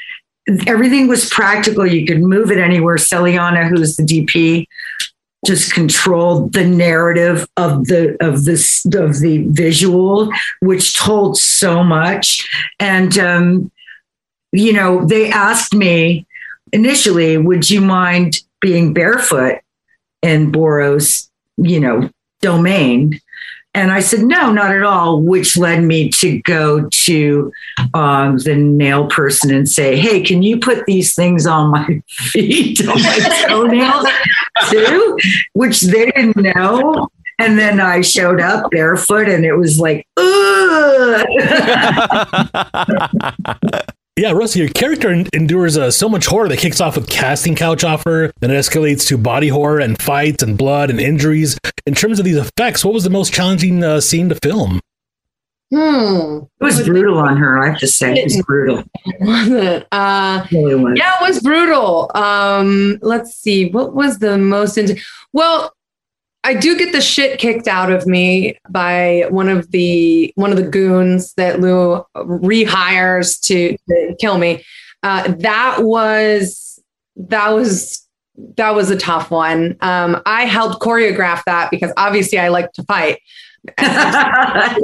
Everything 0.66 1.08
was 1.08 1.30
practical. 1.30 1.86
You 1.86 2.06
could 2.06 2.20
move 2.20 2.50
it 2.50 2.58
anywhere. 2.58 2.96
Celiana 2.96 3.68
who's 3.68 3.96
the 3.96 4.02
dp 4.02 4.66
just 5.46 5.74
controlled 5.74 6.54
the 6.54 6.66
narrative 6.66 7.46
of 7.58 7.86
the 7.86 8.16
of 8.20 8.44
this 8.44 8.86
of 8.94 9.20
the 9.20 9.44
visual 9.48 10.30
which 10.60 10.96
told 10.96 11.36
so 11.38 11.82
much. 11.84 12.48
And 12.78 13.16
um 13.18 13.70
you 14.52 14.72
know 14.72 15.04
they 15.06 15.30
asked 15.30 15.74
me 15.74 16.26
initially 16.72 17.36
would 17.36 17.70
you 17.70 17.80
mind 17.80 18.36
being 18.60 18.92
barefoot 18.92 19.60
in 20.22 20.50
Boro's 20.50 21.30
you 21.56 21.80
know 21.80 22.10
domain 22.40 23.20
and 23.74 23.90
I 23.90 24.00
said, 24.00 24.20
no, 24.20 24.52
not 24.52 24.70
at 24.70 24.84
all, 24.84 25.20
which 25.20 25.56
led 25.56 25.82
me 25.82 26.08
to 26.10 26.40
go 26.42 26.88
to 26.88 27.52
um, 27.92 28.38
the 28.38 28.54
nail 28.54 29.08
person 29.08 29.52
and 29.52 29.68
say, 29.68 29.96
hey, 29.96 30.22
can 30.22 30.44
you 30.44 30.60
put 30.60 30.86
these 30.86 31.14
things 31.14 31.46
on 31.46 31.70
my 31.70 32.00
feet, 32.08 32.86
on 32.86 33.02
my 33.02 33.44
toenails 33.48 34.06
too? 34.70 35.18
Which 35.54 35.80
they 35.80 36.06
didn't 36.06 36.36
know. 36.36 37.08
And 37.40 37.58
then 37.58 37.80
I 37.80 38.00
showed 38.00 38.40
up 38.40 38.70
barefoot 38.70 39.28
and 39.28 39.44
it 39.44 39.54
was 39.54 39.80
like, 39.80 40.06
Yeah, 44.16 44.30
Rusty, 44.30 44.60
your 44.60 44.68
character 44.68 45.10
en- 45.10 45.26
endures 45.34 45.76
uh, 45.76 45.90
so 45.90 46.08
much 46.08 46.26
horror 46.26 46.48
that 46.48 46.60
kicks 46.60 46.80
off 46.80 46.94
with 46.96 47.08
casting 47.08 47.56
couch 47.56 47.82
offer, 47.82 48.32
then 48.40 48.52
it 48.52 48.54
escalates 48.54 49.08
to 49.08 49.18
body 49.18 49.48
horror 49.48 49.80
and 49.80 50.00
fights 50.00 50.40
and 50.42 50.56
blood 50.56 50.88
and 50.90 51.00
injuries. 51.00 51.58
In 51.84 51.94
terms 51.94 52.20
of 52.20 52.24
these 52.24 52.36
effects, 52.36 52.84
what 52.84 52.94
was 52.94 53.02
the 53.02 53.10
most 53.10 53.32
challenging 53.32 53.82
uh, 53.82 54.00
scene 54.00 54.28
to 54.28 54.36
film? 54.36 54.80
Hmm. 55.72 56.38
It 56.60 56.64
was 56.64 56.82
brutal 56.84 57.18
on 57.18 57.36
her, 57.38 57.60
I 57.60 57.70
have 57.70 57.80
to 57.80 57.88
say. 57.88 58.12
It 58.14 58.24
was 58.24 58.40
brutal. 58.46 58.84
Was 59.20 59.48
it? 59.48 59.88
Uh, 59.90 60.46
really 60.52 60.74
was. 60.76 60.94
yeah, 60.96 61.12
it 61.20 61.26
was 61.28 61.40
brutal. 61.40 62.10
Um, 62.14 62.98
let's 63.02 63.34
see. 63.34 63.70
What 63.70 63.94
was 63.94 64.18
the 64.18 64.38
most? 64.38 64.78
Int- 64.78 64.98
well, 65.32 65.74
I 66.44 66.54
do 66.54 66.76
get 66.76 66.92
the 66.92 67.00
shit 67.00 67.38
kicked 67.38 67.66
out 67.66 67.90
of 67.90 68.06
me 68.06 68.58
by 68.68 69.24
one 69.30 69.48
of 69.48 69.70
the 69.70 70.32
one 70.36 70.50
of 70.50 70.56
the 70.56 70.68
goons 70.68 71.32
that 71.34 71.60
Lou 71.60 72.04
rehires 72.14 73.40
to, 73.46 73.76
to 73.88 74.16
kill 74.20 74.38
me. 74.38 74.62
Uh, 75.02 75.32
that 75.38 75.82
was 75.82 76.78
that 77.16 77.50
was 77.50 78.06
that 78.56 78.74
was 78.74 78.90
a 78.90 78.96
tough 78.96 79.30
one. 79.30 79.76
Um, 79.80 80.20
I 80.26 80.44
helped 80.44 80.82
choreograph 80.82 81.42
that 81.46 81.70
because 81.70 81.92
obviously 81.96 82.38
I 82.38 82.48
like 82.48 82.72
to 82.72 82.82
fight. 82.84 83.20
I 83.78 84.76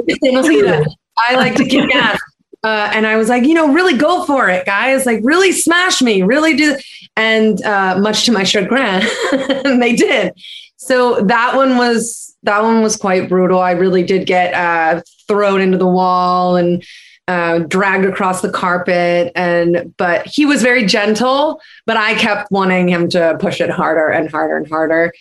like 1.35 1.55
to 1.55 1.65
kick 1.65 1.93
ass. 1.93 2.19
Uh, 2.63 2.91
and 2.93 3.07
I 3.07 3.17
was 3.17 3.27
like, 3.27 3.43
you 3.43 3.55
know, 3.55 3.73
really 3.73 3.97
go 3.97 4.23
for 4.25 4.49
it, 4.49 4.65
guys. 4.65 5.05
Like, 5.05 5.19
really 5.23 5.51
smash 5.51 6.01
me, 6.01 6.21
really 6.21 6.55
do. 6.55 6.77
And 7.15 7.61
uh, 7.63 7.97
much 7.99 8.25
to 8.25 8.31
my 8.31 8.43
chagrin, 8.43 9.03
they 9.79 9.95
did. 9.95 10.33
So 10.81 11.21
that 11.21 11.55
one 11.55 11.77
was 11.77 12.35
that 12.43 12.63
one 12.63 12.81
was 12.81 12.97
quite 12.97 13.29
brutal. 13.29 13.59
I 13.59 13.71
really 13.71 14.01
did 14.01 14.25
get 14.25 14.53
uh, 14.55 15.01
thrown 15.27 15.61
into 15.61 15.77
the 15.77 15.87
wall 15.87 16.55
and 16.55 16.83
uh, 17.27 17.59
dragged 17.59 18.03
across 18.05 18.41
the 18.41 18.49
carpet. 18.49 19.31
And 19.35 19.93
but 19.97 20.25
he 20.25 20.43
was 20.45 20.63
very 20.63 20.83
gentle, 20.85 21.61
but 21.85 21.97
I 21.97 22.15
kept 22.15 22.51
wanting 22.51 22.87
him 22.87 23.09
to 23.09 23.37
push 23.39 23.61
it 23.61 23.69
harder 23.69 24.09
and 24.09 24.29
harder 24.29 24.57
and 24.57 24.67
harder. 24.67 25.13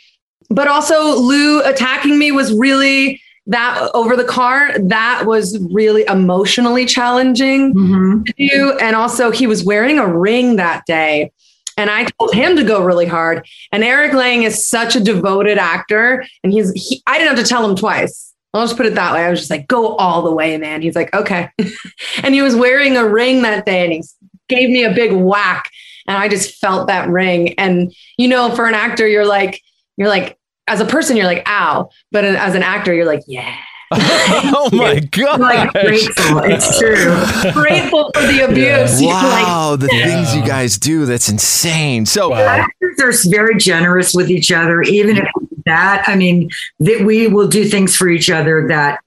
But 0.48 0.66
also, 0.66 1.16
Lou 1.16 1.62
attacking 1.62 2.18
me 2.18 2.32
was 2.32 2.54
really 2.54 3.20
that 3.46 3.90
over 3.92 4.16
the 4.16 4.24
car 4.24 4.70
that 4.78 5.24
was 5.26 5.58
really 5.72 6.04
emotionally 6.08 6.86
challenging 6.86 7.74
Mm-hmm. 7.74 8.22
to 8.22 8.32
do 8.36 8.78
and 8.80 8.94
also 8.94 9.30
he 9.30 9.46
was 9.46 9.64
wearing 9.64 9.98
a 9.98 10.06
ring 10.06 10.56
that 10.56 10.84
day 10.86 11.32
and 11.80 11.90
i 11.90 12.04
told 12.04 12.34
him 12.34 12.56
to 12.56 12.62
go 12.62 12.84
really 12.84 13.06
hard. 13.06 13.46
And 13.72 13.82
Eric 13.82 14.12
Lange 14.12 14.42
is 14.42 14.68
such 14.68 14.96
a 14.96 15.00
devoted 15.00 15.56
actor. 15.56 16.24
And 16.44 16.52
he's 16.52 16.72
he, 16.72 17.02
i 17.06 17.18
didn't 17.18 17.36
have 17.36 17.44
to 17.44 17.48
tell 17.48 17.68
him 17.68 17.74
twice. 17.74 18.34
I'll 18.52 18.66
just 18.66 18.76
put 18.76 18.86
it 18.86 18.94
that 18.96 19.14
way. 19.14 19.24
I 19.24 19.30
was 19.30 19.38
just 19.38 19.50
like 19.50 19.66
go 19.66 19.96
all 19.96 20.22
the 20.22 20.32
way 20.32 20.56
man. 20.58 20.82
He's 20.82 20.96
like 20.96 21.12
okay. 21.14 21.48
And 22.22 22.34
he 22.34 22.42
was 22.42 22.54
wearing 22.54 22.96
a 22.96 23.08
ring 23.08 23.42
that 23.42 23.64
day 23.64 23.84
and 23.84 23.92
he 23.92 24.02
gave 24.48 24.68
me 24.68 24.84
a 24.84 24.92
big 24.92 25.12
whack. 25.12 25.70
And 26.06 26.16
i 26.18 26.28
just 26.28 26.56
felt 26.56 26.88
that 26.88 27.08
ring. 27.08 27.54
And 27.58 27.94
you 28.18 28.28
know 28.28 28.54
for 28.54 28.66
an 28.66 28.74
actor 28.74 29.08
you're 29.08 29.26
like 29.26 29.62
you're 29.96 30.08
like 30.08 30.38
as 30.66 30.80
a 30.80 30.86
person 30.86 31.16
you're 31.16 31.26
like 31.26 31.48
ow. 31.48 31.88
But 32.12 32.24
as 32.24 32.54
an 32.54 32.62
actor 32.62 32.92
you're 32.92 33.06
like 33.06 33.22
yeah 33.26 33.56
oh 33.92 34.68
my 34.72 35.00
god! 35.00 35.40
Like 35.40 35.72
grateful. 35.72 36.38
It's 36.44 36.78
true. 36.78 37.52
grateful 37.52 38.12
for 38.14 38.22
the 38.22 38.46
abuse. 38.48 39.02
You're 39.02 39.10
like, 39.12 39.46
Wow, 39.46 39.76
the 39.76 39.88
things 39.88 40.32
you 40.34 40.44
guys 40.46 40.78
do—that's 40.78 41.28
insane. 41.28 42.06
So, 42.06 42.32
Actors 42.32 43.00
are 43.00 43.12
very 43.30 43.56
generous 43.56 44.14
with 44.14 44.30
each 44.30 44.52
other, 44.52 44.82
even 44.82 45.16
if 45.16 45.24
that. 45.66 46.04
I 46.06 46.14
mean, 46.14 46.50
that 46.78 47.00
we 47.04 47.26
will 47.26 47.48
do 47.48 47.64
things 47.64 47.96
for 47.96 48.08
each 48.08 48.30
other 48.30 48.68
that 48.68 49.00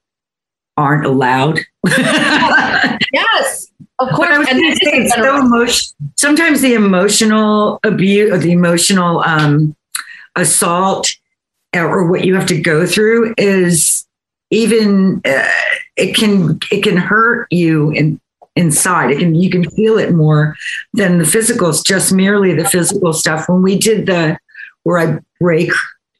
aren't 0.76 1.06
allowed. 1.06 1.60
yes, 1.86 3.68
of 4.00 4.10
course. 4.10 4.28
But 4.28 4.32
I 4.32 4.38
was 4.38 4.48
And 4.50 4.60
gonna 4.60 4.76
say 4.76 4.90
it's 4.98 5.14
so 5.14 5.22
generous. 5.22 5.44
emotion. 5.46 5.94
Sometimes 6.16 6.60
the 6.60 6.74
emotional 6.74 7.80
abuse, 7.84 8.30
or 8.32 8.36
the 8.38 8.52
emotional 8.52 9.20
um, 9.20 9.74
assault, 10.36 11.08
or 11.74 12.10
what 12.10 12.26
you 12.26 12.34
have 12.34 12.46
to 12.48 12.60
go 12.60 12.86
through 12.86 13.34
is 13.38 14.03
even 14.54 15.20
uh, 15.24 15.48
it 15.96 16.14
can 16.14 16.58
it 16.70 16.82
can 16.82 16.96
hurt 16.96 17.46
you 17.50 17.90
in, 17.90 18.20
inside. 18.56 19.10
It 19.10 19.18
can 19.18 19.34
you 19.34 19.50
can 19.50 19.68
feel 19.70 19.98
it 19.98 20.14
more 20.14 20.56
than 20.92 21.18
the 21.18 21.26
physical. 21.26 21.70
It's 21.70 21.82
just 21.82 22.12
merely 22.12 22.54
the 22.54 22.68
physical 22.68 23.12
stuff. 23.12 23.48
When 23.48 23.62
we 23.62 23.78
did 23.78 24.06
the 24.06 24.38
where 24.84 24.98
I 24.98 25.18
break 25.40 25.70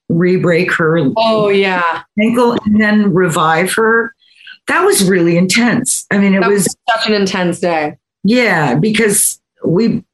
re-break 0.08 0.72
her 0.72 0.98
Oh 1.16 1.48
yeah, 1.48 2.02
ankle 2.20 2.56
and 2.64 2.80
then 2.80 3.12
revive 3.14 3.72
her, 3.74 4.14
that 4.68 4.84
was 4.84 5.08
really 5.08 5.36
intense. 5.36 6.06
I 6.10 6.18
mean, 6.18 6.34
it 6.34 6.40
was 6.40 6.64
was 6.64 6.76
such 6.90 7.06
an 7.06 7.14
intense 7.14 7.60
day. 7.60 7.96
yeah, 8.22 8.74
because 8.74 9.40
we, 9.64 10.04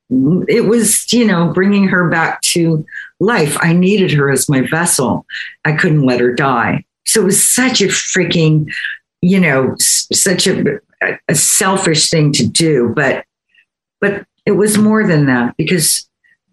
it 0.48 0.66
was, 0.66 1.12
you 1.12 1.26
know, 1.26 1.52
bringing 1.52 1.88
her 1.88 2.08
back 2.08 2.40
to 2.42 2.84
life. 3.18 3.56
I 3.60 3.72
needed 3.72 4.12
her 4.12 4.30
as 4.30 4.48
my 4.48 4.62
vessel. 4.62 5.26
I 5.64 5.72
couldn't 5.72 6.02
let 6.02 6.20
her 6.20 6.32
die. 6.32 6.84
So 7.10 7.20
it 7.22 7.24
was 7.24 7.42
such 7.44 7.80
a 7.80 7.86
freaking, 7.86 8.66
you 9.22 9.40
know, 9.40 9.74
such 9.78 10.46
a, 10.46 10.78
a 11.28 11.34
selfish 11.34 12.10
thing 12.10 12.32
to 12.32 12.46
do. 12.46 12.92
But, 12.94 13.24
but 14.00 14.24
it 14.46 14.52
was 14.52 14.78
more 14.78 15.06
than 15.06 15.26
that 15.26 15.56
because 15.56 16.08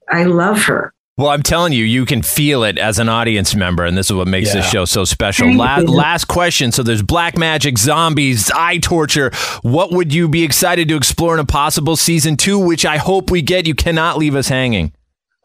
I 0.10 0.24
love 0.26 0.64
her. 0.64 0.94
well, 1.18 1.30
I'm 1.30 1.42
telling 1.44 1.74
you, 1.74 1.84
you 1.84 2.06
can 2.06 2.22
feel 2.22 2.64
it 2.64 2.78
as 2.78 3.00
an 3.00 3.10
audience 3.10 3.56
member, 3.56 3.86
and 3.86 3.98
this 3.98 4.08
is 4.08 4.14
what 4.16 4.28
makes 4.28 4.54
this 4.54 4.70
show 4.70 4.86
so 4.86 5.04
special. 5.04 5.52
La- 5.56 5.78
last 5.78 6.26
question. 6.26 6.72
So, 6.72 6.84
there's 6.84 7.02
black 7.02 7.38
magic, 7.38 7.78
zombies, 7.78 8.52
eye 8.52 8.78
torture. 8.78 9.32
What 9.64 9.92
would 9.92 10.14
you 10.14 10.28
be 10.30 10.44
excited 10.44 10.88
to 10.90 10.96
explore 10.96 11.34
in 11.34 11.40
a 11.40 11.46
possible 11.46 11.96
season 11.96 12.38
two, 12.38 12.60
which 12.60 12.86
I 12.86 12.98
hope 12.98 13.32
we 13.32 13.42
get? 13.42 13.66
You 13.68 13.74
cannot 13.76 14.18
leave 14.18 14.36
us 14.36 14.48
hanging. 14.48 14.94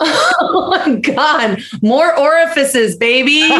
Oh 0.44 0.68
my 0.70 0.96
god, 0.96 1.62
more 1.82 2.18
orifices, 2.18 2.96
baby. 2.96 3.42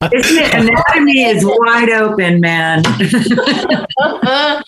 Anatomy 0.00 1.24
is 1.24 1.44
wide 1.44 1.90
open, 1.90 2.40
man. 2.40 2.82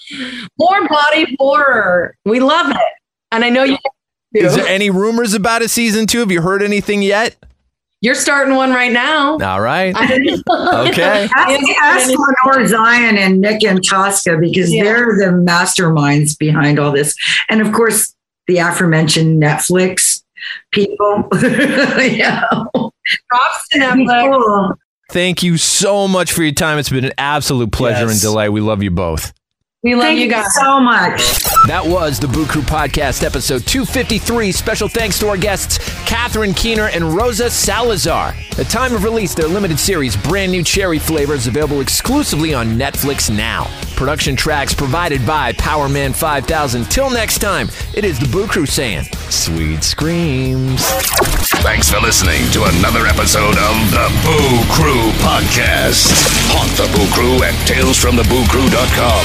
more 0.59 0.89
body 0.89 1.37
horror. 1.39 2.15
We 2.25 2.41
love 2.41 2.71
it, 2.71 2.93
and 3.33 3.45
I 3.45 3.49
know 3.49 3.65
you. 3.65 3.79
Is 4.35 4.55
there 4.55 4.67
any 4.67 4.91
rumors 4.91 5.35
about 5.35 5.63
a 5.63 5.69
season 5.69 6.07
two? 6.07 6.21
Have 6.21 6.31
you 6.31 6.43
heard 6.43 6.63
anything 6.63 7.03
yet? 7.03 7.37
You're 8.03 8.15
starting 8.15 8.55
one 8.55 8.71
right 8.71 8.93
now. 8.93 9.39
All 9.39 9.61
right. 9.61 9.95
Okay. 10.51 11.29
Ask, 11.37 11.69
ask 11.83 12.09
Lenore 12.09 12.67
Zion 12.67 13.17
and 13.19 13.41
Nick 13.41 13.61
Antosca 13.61 14.41
because 14.41 14.73
Yeah. 14.73 14.85
they're 14.85 15.17
the 15.19 15.27
masterminds 15.47 16.37
behind 16.39 16.79
all 16.79 16.93
this. 16.93 17.15
And 17.49 17.61
of 17.61 17.73
course, 17.73 18.15
the 18.47 18.59
aforementioned 18.59 19.43
Netflix 19.43 20.23
people. 20.73 21.29
yeah. 21.43 22.45
Props 22.49 23.69
to 23.73 23.79
Netflix. 23.79 24.31
Cool. 24.33 24.73
Thank 25.11 25.43
you 25.43 25.57
so 25.59 26.09
much 26.09 26.33
for 26.33 26.43
your 26.43 26.53
time. 26.53 26.79
It's 26.79 26.89
been 26.89 27.05
an 27.05 27.13
absolute 27.19 27.73
pleasure 27.73 28.09
and 28.09 28.21
delight. 28.21 28.51
We 28.51 28.61
love 28.61 28.83
you 28.83 28.91
both. 28.91 29.33
We 29.83 29.95
love 29.95 30.03
Thank 30.05 30.19
you 30.19 30.25
you 30.27 30.31
guys. 30.31 30.55
so 30.55 30.79
much. 30.79 31.39
That 31.67 31.83
was 31.87 32.21
the 32.21 32.29
Boo 32.29 32.45
Crew 32.45 32.61
Podcast, 32.61 33.25
episode 33.25 33.67
253. 33.67 34.53
Special 34.53 34.89
thanks 34.89 35.19
to 35.21 35.29
our 35.29 35.39
guests, 35.39 35.79
Catherine 36.05 36.53
Keener 36.53 36.89
and 36.89 37.15
Rosa 37.17 37.49
Salazar. 37.49 38.35
At 38.59 38.69
time 38.69 38.95
of 38.95 39.05
release, 39.05 39.35
their 39.35 39.49
limited 39.49 39.79
series, 39.79 40.19
Brand 40.19 40.53
New 40.53 40.63
Cherry 40.63 40.99
Flavor, 40.99 41.33
is 41.33 41.47
available 41.47 41.81
exclusively 41.81 42.53
on 42.53 42.77
Netflix 42.79 43.35
now. 43.35 43.71
Production 43.97 44.37
tracks 44.37 44.75
provided 44.75 45.27
by 45.27 45.53
Powerman 45.55 46.15
5000. 46.15 46.85
Till 46.91 47.09
next 47.11 47.39
time, 47.39 47.69
it 47.95 48.05
is 48.05 48.19
the 48.19 48.29
Boo 48.29 48.47
Crew 48.47 48.67
saying, 48.67 49.05
sweet 49.31 49.83
screams. 49.83 50.85
Thanks 51.65 51.91
for 51.91 52.01
listening 52.01 52.51
to 52.53 52.65
another 52.65 53.07
episode 53.07 53.57
of 53.57 53.77
the 53.93 54.09
Boo 54.25 54.65
Crew 54.73 55.11
Podcast. 55.25 56.09
Haunt 56.53 56.73
the 56.77 56.89
Boo 56.97 57.09
Crew 57.13 57.43
at 57.45 57.55
talesfromthebooCrew.com. 57.69 59.25